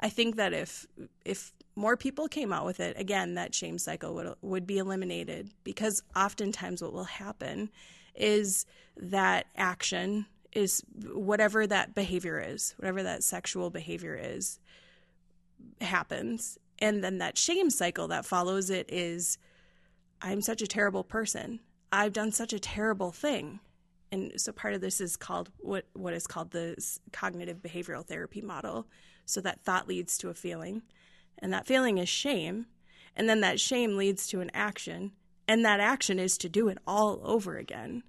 I 0.00 0.08
think 0.08 0.36
that 0.36 0.52
if 0.52 0.86
if 1.24 1.52
more 1.78 1.96
people 1.96 2.26
came 2.26 2.52
out 2.52 2.66
with 2.66 2.80
it, 2.80 2.98
again, 2.98 3.34
that 3.34 3.54
shame 3.54 3.78
cycle 3.78 4.12
would 4.14 4.34
would 4.42 4.66
be 4.66 4.78
eliminated 4.78 5.52
because 5.62 6.02
oftentimes 6.16 6.82
what 6.82 6.92
will 6.92 7.04
happen 7.04 7.70
is 8.16 8.66
that 8.96 9.46
action 9.56 10.26
is 10.52 10.82
whatever 11.12 11.68
that 11.68 11.94
behavior 11.94 12.40
is, 12.40 12.74
whatever 12.78 13.04
that 13.04 13.22
sexual 13.22 13.70
behavior 13.70 14.18
is, 14.20 14.58
happens. 15.80 16.58
And 16.80 17.04
then 17.04 17.18
that 17.18 17.38
shame 17.38 17.70
cycle 17.70 18.08
that 18.08 18.26
follows 18.26 18.70
it 18.70 18.86
is 18.92 19.38
I'm 20.20 20.40
such 20.40 20.62
a 20.62 20.66
terrible 20.66 21.04
person. 21.04 21.60
I've 21.92 22.12
done 22.12 22.32
such 22.32 22.52
a 22.52 22.58
terrible 22.58 23.12
thing. 23.12 23.60
And 24.10 24.32
so 24.40 24.50
part 24.50 24.74
of 24.74 24.80
this 24.80 25.00
is 25.00 25.16
called 25.16 25.50
what 25.58 25.84
what 25.92 26.12
is 26.12 26.26
called 26.26 26.50
the 26.50 26.74
cognitive 27.12 27.62
behavioral 27.62 28.04
therapy 28.04 28.40
model. 28.40 28.88
So 29.26 29.40
that 29.42 29.62
thought 29.62 29.86
leads 29.86 30.18
to 30.18 30.28
a 30.28 30.34
feeling 30.34 30.82
and 31.38 31.52
that 31.52 31.66
feeling 31.66 31.98
is 31.98 32.08
shame. 32.08 32.66
And 33.16 33.28
then 33.28 33.40
that 33.40 33.60
shame 33.60 33.96
leads 33.96 34.26
to 34.28 34.40
an 34.40 34.50
action. 34.54 35.12
And 35.46 35.64
that 35.64 35.80
action 35.80 36.18
is 36.18 36.38
to 36.38 36.48
do 36.48 36.68
it 36.68 36.78
all 36.86 37.20
over 37.24 37.56
again. 37.56 38.02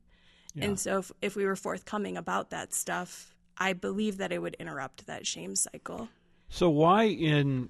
Yeah. 0.53 0.65
And 0.65 0.79
so 0.79 0.99
if, 0.99 1.11
if 1.21 1.35
we 1.35 1.45
were 1.45 1.55
forthcoming 1.55 2.17
about 2.17 2.49
that 2.49 2.73
stuff, 2.73 3.35
I 3.57 3.73
believe 3.73 4.17
that 4.17 4.31
it 4.31 4.41
would 4.41 4.55
interrupt 4.59 5.07
that 5.07 5.25
shame 5.25 5.55
cycle. 5.55 6.09
So 6.49 6.69
why 6.69 7.03
in 7.03 7.69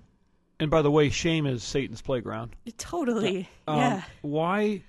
and 0.60 0.70
by 0.70 0.82
the 0.82 0.92
way, 0.92 1.10
shame 1.10 1.46
is 1.46 1.64
Satan's 1.64 2.02
playground. 2.02 2.56
Totally. 2.78 3.48
Um, 3.66 3.78
yeah. 3.78 4.04
Why 4.22 4.84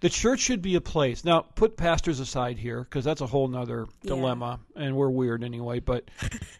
the 0.00 0.08
church 0.08 0.40
should 0.40 0.62
be 0.62 0.76
a 0.76 0.80
place. 0.80 1.24
Now, 1.24 1.40
put 1.40 1.76
pastors 1.76 2.20
aside 2.20 2.58
here 2.58 2.80
because 2.80 3.04
that's 3.04 3.20
a 3.20 3.26
whole 3.26 3.48
nother 3.48 3.86
dilemma, 4.04 4.60
yeah. 4.74 4.84
and 4.84 4.96
we're 4.96 5.10
weird 5.10 5.42
anyway. 5.42 5.80
But 5.80 6.04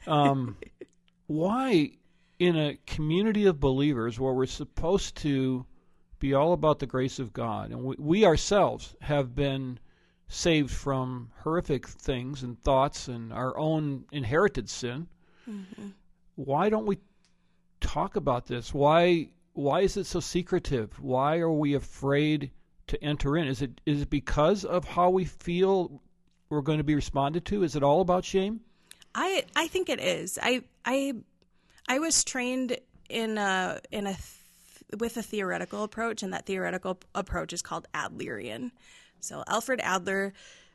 um, 0.06 0.56
why 1.26 1.92
in 2.38 2.56
a 2.56 2.78
community 2.86 3.46
of 3.46 3.60
believers 3.60 4.20
where 4.20 4.32
we're 4.32 4.46
supposed 4.46 5.16
to 5.18 5.64
be 6.18 6.34
all 6.34 6.52
about 6.52 6.78
the 6.78 6.86
grace 6.86 7.18
of 7.18 7.32
God, 7.32 7.70
and 7.70 7.82
we, 7.82 7.96
we 7.98 8.24
ourselves 8.24 8.94
have 9.00 9.34
been 9.34 9.78
saved 10.28 10.70
from 10.70 11.30
horrific 11.42 11.86
things 11.86 12.42
and 12.42 12.60
thoughts 12.60 13.08
and 13.08 13.32
our 13.32 13.56
own 13.56 14.04
inherited 14.12 14.68
sin. 14.68 15.06
Mm-hmm. 15.48 15.88
Why 16.34 16.68
don't 16.68 16.86
we 16.86 16.98
talk 17.80 18.16
about 18.16 18.46
this? 18.46 18.74
Why 18.74 19.28
why 19.52 19.80
is 19.80 19.96
it 19.96 20.04
so 20.04 20.20
secretive? 20.20 21.00
Why 21.00 21.38
are 21.38 21.50
we 21.50 21.74
afraid 21.74 22.50
to 22.88 23.02
enter 23.02 23.36
in? 23.36 23.46
Is 23.46 23.62
it 23.62 23.80
is 23.86 24.02
it 24.02 24.10
because 24.10 24.64
of 24.64 24.84
how 24.84 25.10
we 25.10 25.24
feel 25.24 26.02
we're 26.48 26.60
going 26.60 26.78
to 26.78 26.84
be 26.84 26.94
responded 26.94 27.44
to? 27.46 27.62
Is 27.62 27.76
it 27.76 27.82
all 27.82 28.00
about 28.00 28.24
shame? 28.24 28.60
I 29.14 29.44
I 29.54 29.68
think 29.68 29.88
it 29.88 30.00
is. 30.00 30.38
I 30.42 30.62
I 30.84 31.14
I 31.88 31.98
was 31.98 32.24
trained 32.24 32.78
in 33.08 33.38
a 33.38 33.80
in 33.90 34.06
a 34.06 34.14
th- 34.14 35.00
with 35.00 35.16
a 35.16 35.22
theoretical 35.22 35.84
approach, 35.84 36.22
and 36.22 36.32
that 36.32 36.46
theoretical 36.46 36.98
approach 37.14 37.52
is 37.52 37.62
called 37.62 37.86
Adlerian. 37.94 38.70
So 39.20 39.42
Alfred 39.46 39.80
Adler 39.82 40.32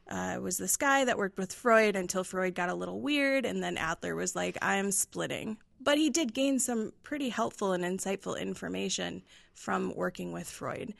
uh, 0.09 0.39
was 0.41 0.57
this 0.57 0.77
guy 0.77 1.05
that 1.05 1.17
worked 1.17 1.37
with 1.37 1.53
Freud 1.53 1.95
until 1.95 2.23
Freud 2.23 2.55
got 2.55 2.69
a 2.69 2.75
little 2.75 2.99
weird, 2.99 3.45
and 3.45 3.63
then 3.63 3.77
Adler 3.77 4.15
was 4.15 4.35
like, 4.35 4.57
"I'm 4.61 4.91
splitting." 4.91 5.57
But 5.79 5.97
he 5.97 6.09
did 6.09 6.33
gain 6.33 6.59
some 6.59 6.93
pretty 7.03 7.29
helpful 7.29 7.73
and 7.73 7.83
insightful 7.83 8.39
information 8.39 9.23
from 9.53 9.93
working 9.95 10.31
with 10.31 10.49
Freud, 10.49 10.93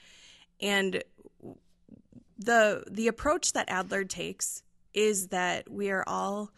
and 0.60 1.04
the 2.38 2.84
the 2.90 3.08
approach 3.08 3.54
that 3.54 3.70
Adler 3.70 4.04
takes 4.04 4.64
is 4.94 5.28
that 5.28 5.70
we 5.70 5.90
are 5.90 6.04
all 6.08 6.52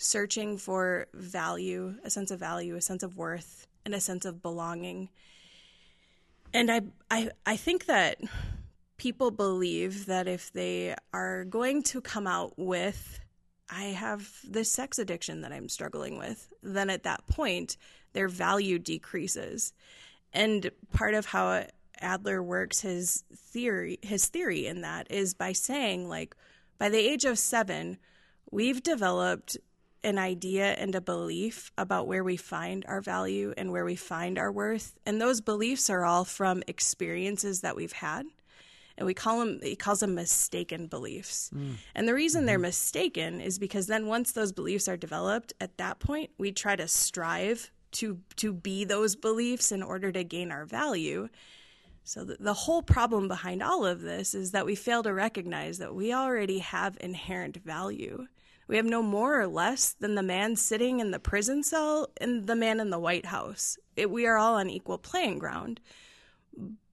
searching 0.00 0.56
for 0.56 1.06
value, 1.12 1.94
a 2.02 2.10
sense 2.10 2.30
of 2.30 2.40
value, 2.40 2.74
a 2.74 2.80
sense 2.80 3.02
of 3.02 3.18
worth, 3.18 3.66
and 3.84 3.94
a 3.94 4.00
sense 4.00 4.24
of 4.24 4.42
belonging. 4.42 5.10
And 6.54 6.70
I, 6.70 6.80
I, 7.10 7.30
I 7.44 7.56
think 7.56 7.84
that 7.84 8.18
people 8.96 9.30
believe 9.30 10.06
that 10.06 10.26
if 10.26 10.50
they 10.52 10.94
are 11.12 11.44
going 11.44 11.82
to 11.82 12.00
come 12.00 12.26
out 12.26 12.54
with, 12.56 13.20
I 13.68 13.84
have 13.84 14.26
this 14.42 14.72
sex 14.72 14.98
addiction 14.98 15.42
that 15.42 15.52
I'm 15.52 15.68
struggling 15.68 16.16
with, 16.16 16.48
then 16.62 16.88
at 16.88 17.02
that 17.02 17.26
point, 17.26 17.76
their 18.14 18.28
value 18.28 18.78
decreases. 18.78 19.74
And 20.32 20.70
part 20.94 21.12
of 21.12 21.26
how 21.26 21.66
Adler 22.00 22.42
works 22.42 22.80
his 22.80 23.24
theory, 23.34 23.98
his 24.00 24.26
theory 24.26 24.66
in 24.66 24.80
that 24.80 25.10
is 25.10 25.34
by 25.34 25.52
saying, 25.52 26.08
like, 26.08 26.34
by 26.78 26.88
the 26.88 26.98
age 26.98 27.26
of 27.26 27.38
seven, 27.38 27.98
we've 28.50 28.82
developed 28.82 29.58
an 30.02 30.18
idea 30.18 30.72
and 30.72 30.94
a 30.94 31.00
belief 31.00 31.72
about 31.76 32.06
where 32.06 32.24
we 32.24 32.36
find 32.36 32.84
our 32.86 33.00
value 33.00 33.52
and 33.56 33.70
where 33.70 33.84
we 33.84 33.96
find 33.96 34.38
our 34.38 34.50
worth. 34.50 34.98
And 35.04 35.20
those 35.20 35.40
beliefs 35.40 35.90
are 35.90 36.04
all 36.04 36.24
from 36.24 36.62
experiences 36.66 37.60
that 37.60 37.76
we've 37.76 37.92
had. 37.92 38.26
And 38.96 39.06
we 39.06 39.14
call 39.14 39.40
them, 39.40 39.60
he 39.62 39.76
calls 39.76 40.00
them 40.00 40.14
mistaken 40.14 40.86
beliefs. 40.86 41.50
Mm. 41.54 41.74
And 41.94 42.08
the 42.08 42.14
reason 42.14 42.40
mm-hmm. 42.40 42.46
they're 42.46 42.58
mistaken 42.58 43.40
is 43.40 43.58
because 43.58 43.86
then 43.86 44.06
once 44.06 44.32
those 44.32 44.52
beliefs 44.52 44.88
are 44.88 44.96
developed, 44.96 45.54
at 45.60 45.78
that 45.78 46.00
point, 46.00 46.30
we 46.38 46.52
try 46.52 46.76
to 46.76 46.86
strive 46.86 47.70
to, 47.92 48.18
to 48.36 48.52
be 48.52 48.84
those 48.84 49.16
beliefs 49.16 49.72
in 49.72 49.82
order 49.82 50.12
to 50.12 50.22
gain 50.22 50.52
our 50.52 50.66
value. 50.66 51.28
So, 52.04 52.24
the, 52.24 52.36
the 52.40 52.54
whole 52.54 52.82
problem 52.82 53.28
behind 53.28 53.62
all 53.62 53.86
of 53.86 54.00
this 54.00 54.34
is 54.34 54.52
that 54.52 54.66
we 54.66 54.74
fail 54.74 55.02
to 55.02 55.12
recognize 55.12 55.78
that 55.78 55.94
we 55.94 56.12
already 56.12 56.58
have 56.58 56.96
inherent 57.00 57.56
value. 57.58 58.26
We 58.70 58.76
have 58.76 58.86
no 58.86 59.02
more 59.02 59.40
or 59.40 59.48
less 59.48 59.94
than 59.94 60.14
the 60.14 60.22
man 60.22 60.54
sitting 60.54 61.00
in 61.00 61.10
the 61.10 61.18
prison 61.18 61.64
cell 61.64 62.08
and 62.20 62.46
the 62.46 62.54
man 62.54 62.78
in 62.78 62.90
the 62.90 63.00
White 63.00 63.26
House. 63.26 63.76
It, 63.96 64.12
we 64.12 64.26
are 64.26 64.36
all 64.36 64.54
on 64.54 64.70
equal 64.70 64.96
playing 64.96 65.40
ground. 65.40 65.80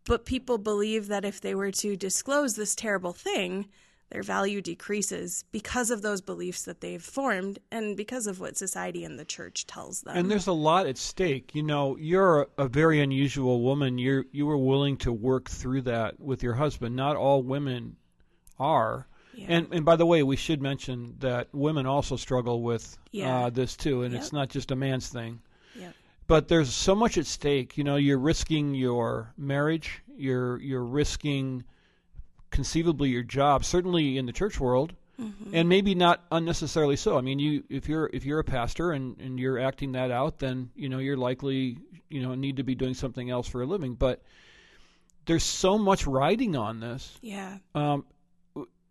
But 0.03 0.25
people 0.25 0.57
believe 0.57 1.07
that 1.09 1.23
if 1.23 1.39
they 1.39 1.53
were 1.53 1.69
to 1.69 1.95
disclose 1.95 2.55
this 2.55 2.73
terrible 2.73 3.13
thing, 3.13 3.67
their 4.09 4.23
value 4.23 4.59
decreases 4.59 5.45
because 5.51 5.91
of 5.91 6.01
those 6.01 6.19
beliefs 6.19 6.63
that 6.63 6.81
they've 6.81 6.99
formed 6.99 7.59
and 7.71 7.95
because 7.95 8.25
of 8.25 8.39
what 8.39 8.57
society 8.57 9.03
and 9.03 9.19
the 9.19 9.23
church 9.23 9.67
tells 9.67 10.01
them. 10.01 10.17
And 10.17 10.31
there's 10.31 10.47
a 10.47 10.53
lot 10.53 10.87
at 10.87 10.97
stake. 10.97 11.53
You 11.53 11.61
know, 11.61 11.95
you're 11.95 12.47
a, 12.57 12.67
very 12.67 13.01
unusual 13.01 13.61
woman. 13.61 13.99
You 13.99 14.25
you 14.31 14.47
were 14.47 14.57
willing 14.57 14.97
to 14.97 15.13
work 15.13 15.47
through 15.47 15.83
that 15.83 16.19
with 16.19 16.41
your 16.41 16.55
husband. 16.55 16.95
Not 16.95 17.17
all 17.17 17.43
women 17.43 17.97
are. 18.57 19.07
Yeah. 19.37 19.45
And 19.49 19.67
and 19.71 19.85
by 19.85 19.95
the 19.95 20.05
way, 20.05 20.23
we 20.23 20.35
should 20.35 20.61
mention 20.61 21.15
that 21.19 21.47
women 21.53 21.85
also 21.85 22.15
struggle 22.15 22.63
with 22.63 22.97
yeah. 23.11 23.45
uh, 23.45 23.49
this 23.51 23.75
too, 23.75 24.01
and 24.01 24.11
yep. 24.11 24.21
it's 24.21 24.33
not 24.33 24.49
just 24.49 24.71
a 24.71 24.75
man's 24.75 25.09
thing. 25.09 25.39
Yep. 25.75 25.93
But 26.25 26.47
there's 26.47 26.73
so 26.73 26.95
much 26.95 27.19
at 27.19 27.27
stake. 27.27 27.77
You 27.77 27.83
know, 27.83 27.97
you're 27.97 28.17
risking 28.17 28.73
your 28.73 29.31
marriage. 29.37 30.01
You're 30.17 30.59
you're 30.59 30.83
risking 30.83 31.63
conceivably 32.49 33.09
your 33.09 33.21
job, 33.21 33.63
certainly 33.63 34.17
in 34.17 34.25
the 34.25 34.33
church 34.33 34.59
world, 34.59 34.93
and 35.53 35.69
maybe 35.69 35.93
not 35.93 36.23
unnecessarily 36.31 36.95
so. 36.95 37.15
I 37.15 37.21
mean, 37.21 37.37
you 37.37 37.63
if 37.69 37.87
you're 37.87 38.09
if 38.11 38.25
you're 38.25 38.39
a 38.39 38.43
pastor 38.43 38.91
and, 38.91 39.19
and 39.19 39.39
you're 39.39 39.59
acting 39.59 39.91
that 39.91 40.09
out, 40.09 40.39
then 40.39 40.71
you 40.75 40.89
know 40.89 40.97
you're 40.97 41.17
likely 41.17 41.77
you 42.09 42.23
know 42.23 42.33
need 42.33 42.57
to 42.57 42.63
be 42.63 42.73
doing 42.73 42.95
something 42.95 43.29
else 43.29 43.47
for 43.47 43.61
a 43.61 43.67
living. 43.67 43.93
But 43.93 44.23
there's 45.27 45.43
so 45.43 45.77
much 45.77 46.07
riding 46.07 46.55
on 46.55 46.79
this. 46.79 47.19
Yeah. 47.21 47.57
Um, 47.75 48.05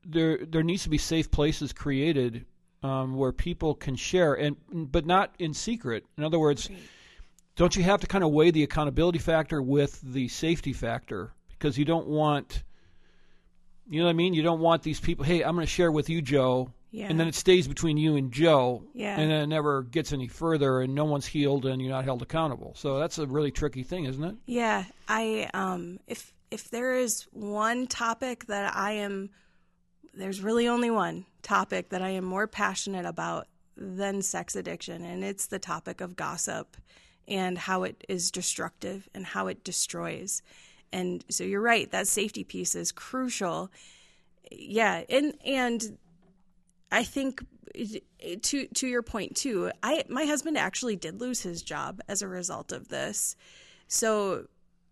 there 0.09 0.39
there 0.45 0.63
needs 0.63 0.85
to 0.85 0.89
be 0.89 0.99
safe 0.99 1.31
places 1.31 1.73
created 1.73 2.47
um, 2.83 3.17
where 3.17 3.33
people 3.33 3.75
can 3.75 3.97
share, 3.97 4.35
and 4.35 4.57
but 4.73 5.07
not 5.07 5.35
in 5.39 5.53
secret. 5.55 6.05
In 6.17 6.25
other 6.25 6.39
words, 6.39 6.69
don't 7.57 7.75
you 7.77 7.83
have 7.83 8.01
to 8.01 8.07
kind 8.07 8.23
of 8.25 8.31
weigh 8.31 8.51
the 8.51 8.63
accountability 8.63 9.19
factor 9.19 9.61
with 9.63 10.01
the 10.03 10.29
safety 10.29 10.73
factor 10.73 11.33
because 11.51 11.77
you 11.79 11.85
don't 11.85 12.07
want 12.07 12.63
you 13.89 14.01
know 14.01 14.07
what 14.07 14.11
I 14.11 14.15
mean? 14.15 14.35
You 14.35 14.43
don't 14.43 14.61
want 14.61 14.83
these 14.83 14.99
people, 14.99 15.25
hey, 15.25 15.43
I'm 15.43 15.55
going 15.55 15.65
to 15.67 15.71
share 15.73 15.93
with 15.93 16.09
you, 16.11 16.21
Joe, 16.21 16.73
Yeah. 16.91 17.07
and 17.09 17.21
then 17.21 17.29
it 17.29 17.37
stays 17.37 17.69
between 17.69 17.97
you 17.97 18.17
and 18.17 18.33
Joe, 18.33 18.83
Yeah. 18.95 19.17
and 19.19 19.31
then 19.31 19.43
it 19.43 19.47
never 19.47 19.83
gets 19.85 20.13
any 20.13 20.27
further, 20.27 20.81
and 20.81 20.93
no 20.95 21.05
one's 21.05 21.27
healed, 21.27 21.67
and 21.67 21.81
you're 21.81 21.93
not 21.93 22.05
held 22.05 22.21
accountable. 22.23 22.73
So 22.75 22.99
that's 22.99 23.19
a 23.19 23.27
really 23.27 23.53
tricky 23.53 23.85
thing, 23.85 24.05
isn't 24.07 24.25
it? 24.25 24.35
Yeah, 24.47 24.85
I 25.09 25.49
um 25.55 26.01
if 26.09 26.33
if 26.51 26.69
there 26.71 26.95
is 26.97 27.27
one 27.33 27.87
topic 27.87 28.47
that 28.47 28.75
I 28.77 28.93
am 28.93 29.31
there's 30.17 30.41
really 30.41 30.67
only 30.67 30.91
one 30.91 31.27
topic 31.43 31.91
that 31.91 32.03
I 32.03 32.11
am 32.11 32.25
more 32.25 32.47
passionate 32.47 33.07
about 33.07 33.47
than 33.77 34.23
sex 34.23 34.57
addiction 34.57 35.05
and 35.05 35.23
it's 35.23 35.47
the 35.47 35.59
topic 35.59 36.01
of 36.01 36.17
gossip 36.17 36.77
and 37.29 37.59
how 37.59 37.83
it 37.83 38.05
is 38.09 38.31
destructive 38.31 39.09
and 39.15 39.27
how 39.27 39.49
it 39.49 39.65
destroys. 39.65 40.43
And 40.93 41.25
so 41.29 41.45
you're 41.45 41.61
right, 41.61 41.91
that 41.91 42.09
safety 42.09 42.45
piece 42.45 42.75
is 42.75 42.93
crucial. 42.93 43.71
Yeah, 44.51 45.03
and 45.09 45.35
and 45.45 45.99
I 46.91 47.03
think 47.03 47.45
to 48.43 48.67
to 48.67 48.87
your 48.87 49.03
point 49.03 49.37
too. 49.37 49.73
I 49.83 50.05
my 50.09 50.25
husband 50.25 50.57
actually 50.57 50.97
did 50.97 51.21
lose 51.21 51.43
his 51.43 51.63
job 51.63 52.01
as 52.09 52.23
a 52.23 52.29
result 52.29 52.73
of 52.73 52.89
this. 52.89 53.37
So 53.89 54.47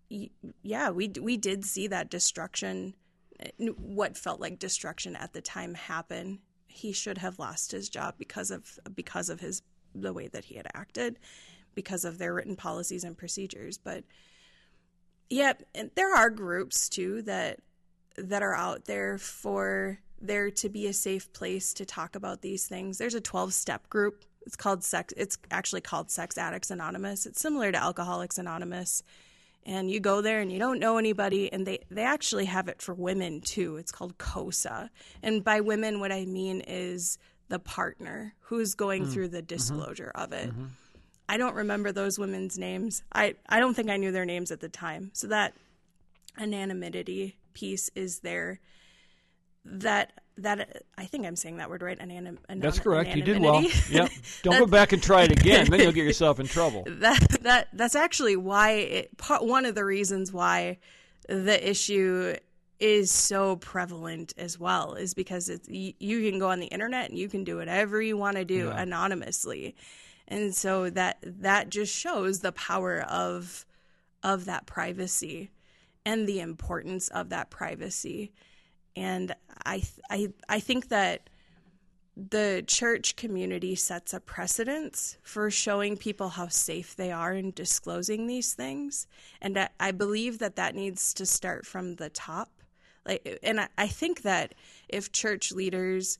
yeah, 0.09 0.91
we 0.91 1.09
we 1.21 1.37
did 1.37 1.65
see 1.65 1.87
that 1.87 2.11
destruction 2.11 2.95
what 3.59 4.17
felt 4.17 4.41
like 4.41 4.59
destruction 4.59 5.17
at 5.17 5.33
the 5.33 5.41
time 5.41 5.75
happen. 5.75 6.41
He 6.67 6.93
should 6.93 7.19
have 7.19 7.39
lost 7.39 7.73
his 7.73 7.89
job 7.89 8.15
because 8.19 8.51
of 8.51 8.79
because 8.95 9.29
of 9.29 9.41
his 9.41 9.63
the 9.95 10.13
way 10.13 10.29
that 10.29 10.45
he 10.45 10.57
had 10.57 10.67
acted, 10.75 11.19
because 11.75 12.05
of 12.05 12.19
their 12.19 12.35
written 12.35 12.57
policies 12.57 13.05
and 13.05 13.17
procedures, 13.17 13.79
but 13.79 14.05
yeah, 15.31 15.55
there 15.95 16.15
are 16.15 16.31
groups 16.31 16.89
too 16.89 17.23
that 17.23 17.61
that 18.17 18.43
are 18.43 18.55
out 18.55 18.85
there 18.85 19.19
for 19.19 19.99
there 20.21 20.51
to 20.51 20.69
be 20.69 20.87
a 20.87 20.93
safe 20.93 21.33
place 21.33 21.75
to 21.75 21.85
talk 21.85 22.15
about 22.15 22.41
these 22.41 22.67
things. 22.67 22.99
There's 22.99 23.15
a 23.15 23.21
12 23.21 23.53
step 23.53 23.89
group. 23.89 24.25
It's 24.47 24.57
called 24.57 24.85
sex 24.85 25.13
it's 25.17 25.39
actually 25.51 25.81
called 25.81 26.11
Sex 26.11 26.39
Addicts 26.39 26.71
Anonymous. 26.71 27.27
It's 27.27 27.41
similar 27.41 27.73
to 27.73 27.83
Alcoholics 27.83 28.39
Anonymous. 28.39 29.03
And 29.67 29.91
you 29.91 29.99
go 29.99 30.21
there 30.21 30.41
and 30.41 30.53
you 30.53 30.59
don't 30.59 30.79
know 30.79 30.99
anybody 30.99 31.51
and 31.53 31.67
they 31.67 31.79
they 31.91 32.03
actually 32.03 32.45
have 32.45 32.69
it 32.69 32.83
for 32.83 32.93
women 32.95 33.41
too. 33.41 33.77
It's 33.77 33.93
called 33.93 34.19
COSA. 34.19 34.91
And 35.23 35.43
by 35.43 35.61
women 35.61 36.01
what 36.01 36.13
I 36.13 36.27
mean 36.27 36.61
is 36.61 37.19
the 37.49 37.59
partner 37.59 38.35
who's 38.41 38.75
going 38.75 39.07
mm. 39.07 39.13
through 39.13 39.29
the 39.29 39.39
mm-hmm. 39.39 39.47
disclosure 39.47 40.13
of 40.15 40.33
it. 40.33 40.51
Mm-hmm. 40.51 40.65
I 41.29 41.37
don't 41.39 41.55
remember 41.55 41.93
those 41.93 42.19
women's 42.19 42.59
names. 42.59 43.03
I, 43.13 43.37
I 43.49 43.59
don't 43.61 43.75
think 43.75 43.89
I 43.89 43.97
knew 43.97 44.13
their 44.13 44.27
names 44.27 44.51
at 44.51 44.61
the 44.61 44.69
time. 44.69 45.11
So 45.15 45.29
that 45.29 45.55
anonymity 46.39 47.37
piece 47.55 47.91
is 47.95 48.21
there. 48.21 48.61
That 49.65 50.13
that 50.39 50.83
I 50.99 51.05
think 51.07 51.27
I'm 51.27 51.37
saying 51.37 51.59
that 51.59 51.71
word 51.71 51.83
right. 51.83 51.99
Anonym, 51.99 52.39
That's 52.49 52.79
correct. 52.79 53.15
You 53.15 53.23
did 53.23 53.41
well. 53.41 53.57
anonymity. 53.57 53.95
Yep. 53.95 54.11
Don't 54.43 54.59
go 54.59 54.67
back 54.67 54.93
and 54.93 55.03
try 55.03 55.23
it 55.23 55.33
again. 55.33 55.71
then 55.71 55.81
you'll 55.81 55.93
get 55.93 56.05
yourself 56.07 56.41
in 56.41 56.47
trouble. 56.47 56.85
that 56.87 57.21
that 57.43 57.69
that's 57.73 57.95
actually 57.95 58.37
why 58.37 58.73
it, 58.73 59.17
part, 59.17 59.45
one 59.45 59.65
of 59.65 59.75
the 59.75 59.85
reasons 59.85 60.33
why 60.33 60.79
the 61.29 61.69
issue 61.69 62.37
is 62.81 63.11
so 63.11 63.57
prevalent 63.57 64.35
as 64.37 64.59
well 64.59 64.95
is 64.95 65.15
because 65.15 65.49
it's 65.49 65.69
you, 65.69 65.93
you 65.99 66.31
can 66.31 66.39
go 66.39 66.51
on 66.51 66.61
the 66.61 66.67
internet 66.67 67.09
and 67.09 67.19
you 67.19 67.29
can 67.29 67.45
do 67.45 67.57
whatever 67.57 68.03
you 68.03 68.17
want 68.17 68.37
to 68.37 68.45
do 68.45 68.69
anonymously 68.71 69.75
and 70.27 70.55
so 70.55 70.91
that 70.91 71.19
that 71.23 71.71
just 71.71 71.95
shows 71.95 72.41
the 72.41 72.53
power 72.53 73.01
of 73.03 73.65
of 74.23 74.45
that 74.47 74.67
privacy 74.67 75.51
and 76.05 76.27
the 76.27 76.41
importance 76.41 77.09
of 77.09 77.29
that 77.29 77.49
privacy 77.49 78.33
and 78.97 79.35
i 79.67 79.83
i 80.11 80.29
i 80.49 80.61
think 80.61 80.89
that 80.89 81.29
the 82.17 82.63
church 82.67 83.17
community 83.17 83.75
sets 83.75 84.15
a 84.15 84.21
precedence 84.21 85.17
for 85.23 85.51
showing 85.51 85.97
people 85.97 86.29
how 86.29 86.47
safe 86.47 86.95
they 86.95 87.11
are 87.11 87.33
in 87.35 87.51
disclosing 87.51 88.29
these 88.29 88.55
things. 88.55 89.09
And 89.43 89.59
I- 89.59 89.71
i 89.81 89.91
believe 89.91 90.39
that 90.39 90.57
that 90.57 90.75
needs 90.77 91.13
to 91.15 91.27
start 91.27 91.67
from 91.67 91.97
the 91.97 92.11
top. 92.11 92.51
Like 93.05 93.41
and 93.43 93.61
I- 93.61 93.69
i 93.77 93.89
think 93.89 94.23
that 94.23 94.55
if 94.89 95.11
church 95.13 95.51
leaders 95.53 96.19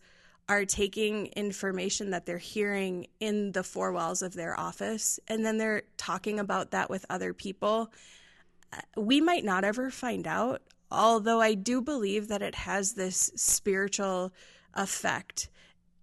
are 0.49 0.65
taking 0.67 1.27
information 1.29 2.11
that 2.11 2.27
they're 2.27 2.39
hearing 2.39 3.07
in 3.21 3.53
the 3.53 3.63
four 3.63 3.93
walls 3.93 4.21
of 4.21 4.35
their 4.35 4.59
office 4.59 5.19
and 5.29 5.45
then 5.47 5.57
they're 5.59 5.83
talking 5.97 6.39
about 6.39 6.71
that 6.73 6.91
with 6.91 7.07
other 7.09 7.33
people 7.33 7.91
uh, 8.73 8.81
we 8.97 9.21
might 9.21 9.45
not 9.45 9.65
ever 9.65 9.91
find 9.91 10.27
out, 10.27 10.61
although 10.95 11.41
I 11.41 11.55
do 11.55 11.81
believe 11.81 12.29
that 12.29 12.43
it 12.43 12.55
has 12.55 12.93
this 12.93 13.31
spiritual 13.37 14.33
effect 14.75 15.49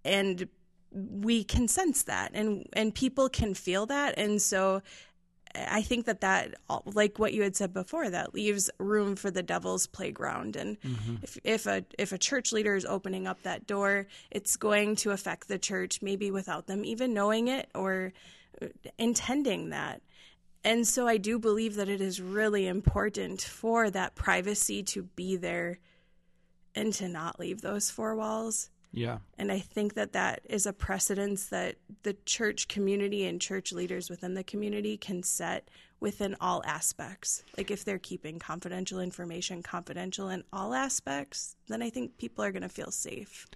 and 0.04 0.48
we 0.90 1.42
can 1.44 1.68
sense 1.68 2.02
that 2.04 2.32
and 2.34 2.66
and 2.74 2.94
people 2.94 3.28
can 3.28 3.54
feel 3.54 3.86
that. 3.86 4.18
And 4.18 4.40
so 4.40 4.82
I 5.54 5.82
think 5.82 6.06
that 6.06 6.20
that 6.20 6.54
like 6.86 7.18
what 7.18 7.34
you 7.34 7.42
had 7.42 7.56
said 7.56 7.72
before 7.72 8.10
that 8.10 8.34
leaves 8.34 8.70
room 8.78 9.16
for 9.16 9.30
the 9.30 9.42
devil's 9.42 9.86
playground. 9.86 10.56
And 10.56 10.80
mm-hmm. 10.80 11.16
if 11.22 11.38
if 11.44 11.66
a 11.66 11.84
if 11.98 12.12
a 12.12 12.18
church 12.18 12.52
leader 12.52 12.74
is 12.74 12.84
opening 12.84 13.26
up 13.26 13.42
that 13.42 13.66
door 13.66 14.06
it's 14.30 14.56
going 14.56 14.96
to 14.96 15.10
affect 15.10 15.48
the 15.48 15.58
church 15.58 16.02
maybe 16.02 16.30
without 16.30 16.66
them 16.66 16.84
even 16.84 17.14
knowing 17.14 17.48
it 17.48 17.70
or 17.74 18.12
uh, 18.60 18.66
intending 18.98 19.70
that 19.70 20.02
and 20.64 20.86
so 20.86 21.08
I 21.08 21.16
do 21.16 21.38
believe 21.38 21.74
that 21.76 21.88
it 21.88 22.00
is 22.00 22.20
really 22.20 22.66
important 22.66 23.42
for 23.42 23.90
that 23.90 24.14
privacy 24.14 24.82
to 24.84 25.02
be 25.02 25.36
there 25.36 25.78
and 26.74 26.92
to 26.94 27.08
not 27.08 27.40
leave 27.40 27.60
those 27.60 27.90
four 27.90 28.14
walls. 28.14 28.70
Yeah. 28.92 29.18
And 29.38 29.50
I 29.50 29.58
think 29.58 29.94
that 29.94 30.12
that 30.12 30.42
is 30.44 30.66
a 30.66 30.72
precedence 30.72 31.46
that 31.46 31.76
the 32.02 32.14
church 32.26 32.68
community 32.68 33.24
and 33.24 33.40
church 33.40 33.72
leaders 33.72 34.10
within 34.10 34.34
the 34.34 34.44
community 34.44 34.96
can 34.96 35.22
set 35.22 35.68
within 35.98 36.36
all 36.40 36.62
aspects. 36.66 37.42
Like 37.56 37.70
if 37.70 37.84
they're 37.84 37.98
keeping 37.98 38.38
confidential 38.38 39.00
information 39.00 39.62
confidential 39.62 40.28
in 40.28 40.44
all 40.52 40.74
aspects, 40.74 41.56
then 41.68 41.82
I 41.82 41.90
think 41.90 42.18
people 42.18 42.44
are 42.44 42.52
going 42.52 42.62
to 42.62 42.68
feel 42.68 42.90
safe. 42.90 43.46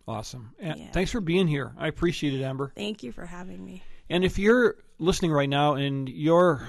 Awesome. 0.08 0.54
And 0.58 0.80
Yeah. 0.80 0.90
Thanks 0.90 1.10
for 1.10 1.20
being 1.20 1.46
here. 1.46 1.74
I 1.76 1.86
appreciate 1.86 2.32
it, 2.32 2.42
Amber. 2.42 2.72
Thank 2.74 3.02
you 3.02 3.12
for 3.12 3.26
having 3.26 3.62
me. 3.62 3.82
And 4.08 4.24
if 4.24 4.38
you're 4.38 4.76
listening 4.98 5.32
right 5.32 5.48
now 5.48 5.74
and 5.74 6.08
you're 6.08 6.66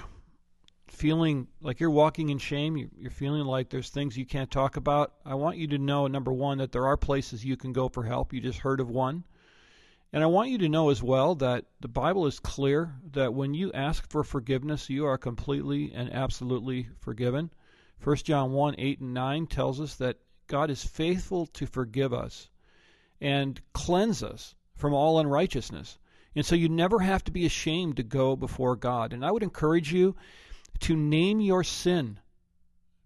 feeling 0.87 1.47
like 1.61 1.79
you're 1.79 1.89
walking 1.89 2.29
in 2.31 2.37
shame, 2.37 2.75
you- 2.75 2.89
you're 2.97 3.09
feeling 3.09 3.45
like 3.45 3.69
there's 3.69 3.89
things 3.89 4.17
you 4.17 4.25
can't 4.25 4.51
talk 4.51 4.75
about, 4.75 5.13
I 5.23 5.35
want 5.35 5.55
you 5.55 5.67
to 5.67 5.77
know 5.77 6.05
number 6.07 6.33
one, 6.33 6.57
that 6.57 6.73
there 6.73 6.85
are 6.85 6.97
places 6.97 7.45
you 7.45 7.55
can 7.55 7.71
go 7.71 7.87
for 7.87 8.03
help. 8.03 8.33
You 8.33 8.41
just 8.41 8.59
heard 8.59 8.81
of 8.81 8.89
one. 8.89 9.23
And 10.11 10.21
I 10.21 10.25
want 10.25 10.49
you 10.49 10.57
to 10.57 10.67
know 10.67 10.89
as 10.89 11.01
well 11.01 11.33
that 11.35 11.63
the 11.79 11.87
Bible 11.87 12.25
is 12.25 12.39
clear 12.39 12.95
that 13.13 13.33
when 13.33 13.53
you 13.53 13.71
ask 13.71 14.09
for 14.09 14.25
forgiveness, 14.25 14.89
you 14.89 15.05
are 15.05 15.17
completely 15.17 15.93
and 15.93 16.11
absolutely 16.11 16.89
forgiven. 16.99 17.51
1 17.99 18.25
John 18.25 18.51
1 18.51 18.75
8 18.77 18.99
and 18.99 19.13
9 19.13 19.47
tells 19.47 19.79
us 19.79 19.95
that 19.95 20.17
God 20.47 20.69
is 20.69 20.83
faithful 20.83 21.45
to 21.45 21.65
forgive 21.65 22.13
us 22.13 22.49
and 23.21 23.59
cleanse 23.73 24.23
us 24.23 24.55
from 24.75 24.93
all 24.93 25.19
unrighteousness. 25.19 25.97
And 26.35 26.45
so 26.45 26.55
you 26.55 26.69
never 26.69 26.99
have 26.99 27.23
to 27.25 27.31
be 27.31 27.45
ashamed 27.45 27.97
to 27.97 28.03
go 28.03 28.35
before 28.35 28.75
God. 28.75 29.13
And 29.13 29.25
I 29.25 29.31
would 29.31 29.43
encourage 29.43 29.91
you 29.91 30.15
to 30.81 30.95
name 30.95 31.41
your 31.41 31.63
sin 31.63 32.19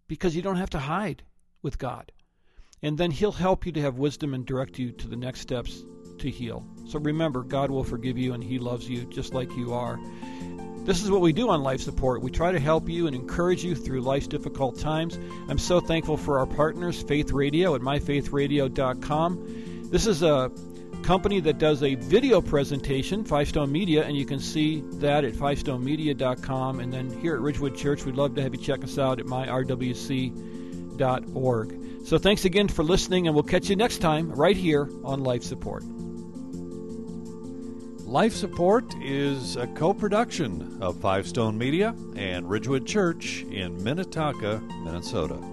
because 0.08 0.36
you 0.36 0.42
don't 0.42 0.58
have 0.58 0.70
to 0.72 0.80
hide 0.80 1.24
with 1.62 1.80
God. 1.80 2.12
And 2.82 2.98
then 2.98 3.12
He'll 3.12 3.32
help 3.32 3.66
you 3.66 3.72
to 3.72 3.82
have 3.82 3.98
wisdom 3.98 4.34
and 4.34 4.46
direct 4.46 4.78
you 4.78 4.92
to 4.92 5.08
the 5.08 5.16
next 5.16 5.40
steps 5.40 5.84
to 6.20 6.30
heal. 6.30 6.66
So 6.88 7.00
remember, 7.00 7.44
God 7.44 7.72
will 7.72 7.84
forgive 7.84 8.18
you 8.18 8.34
and 8.34 8.44
He 8.44 8.60
loves 8.60 8.88
you 8.88 9.06
just 9.06 9.34
like 9.34 9.50
you 9.56 9.74
are. 9.74 9.98
This 10.86 11.02
is 11.02 11.10
what 11.10 11.22
we 11.22 11.32
do 11.32 11.50
on 11.50 11.64
Life 11.64 11.80
Support. 11.80 12.22
We 12.22 12.30
try 12.30 12.52
to 12.52 12.60
help 12.60 12.90
you 12.90 13.08
and 13.08 13.16
encourage 13.16 13.64
you 13.64 13.74
through 13.74 14.02
life's 14.02 14.28
difficult 14.28 14.78
times. 14.78 15.18
I'm 15.48 15.58
so 15.58 15.80
thankful 15.80 16.18
for 16.18 16.40
our 16.40 16.46
partners, 16.46 17.02
Faith 17.02 17.32
Radio 17.32 17.74
at 17.74 17.82
myfaithradio.com. 17.82 19.73
This 19.94 20.08
is 20.08 20.24
a 20.24 20.52
company 21.04 21.40
that 21.42 21.60
does 21.60 21.84
a 21.84 21.94
video 21.94 22.42
presentation, 22.42 23.24
Five 23.24 23.48
Stone 23.50 23.72
Media, 23.72 24.04
and 24.04 24.18
you 24.18 24.26
can 24.26 24.40
see 24.40 24.82
that 24.94 25.24
at 25.24 25.34
fivestonemedia.com. 25.34 26.80
And 26.80 26.92
then 26.92 27.12
here 27.22 27.36
at 27.36 27.42
Ridgewood 27.42 27.78
Church, 27.78 28.04
we'd 28.04 28.16
love 28.16 28.34
to 28.34 28.42
have 28.42 28.56
you 28.56 28.60
check 28.60 28.84
us 28.84 28.98
out 28.98 29.20
at 29.20 29.28
myrwc.org. 29.28 29.70
So 32.06 32.18
thanks 32.18 32.44
again 32.44 32.70
for 32.70 32.84
listening, 32.84 33.28
and 33.28 33.36
we'll 33.36 33.44
catch 33.44 33.70
you 33.70 33.76
next 33.76 34.00
time 34.00 34.32
right 34.32 34.58
here 34.58 34.90
on 35.04 35.22
Life 35.22 35.44
Support. 35.44 35.84
Life 38.08 38.34
Support 38.34 38.96
is 39.00 39.58
a 39.58 39.68
co 39.68 39.94
production 39.94 40.80
of 40.82 41.00
Five 41.02 41.28
Stone 41.28 41.56
Media 41.56 41.94
and 42.16 42.50
Ridgewood 42.50 42.88
Church 42.88 43.44
in 43.44 43.84
Minnetonka, 43.84 44.60
Minnesota. 44.84 45.53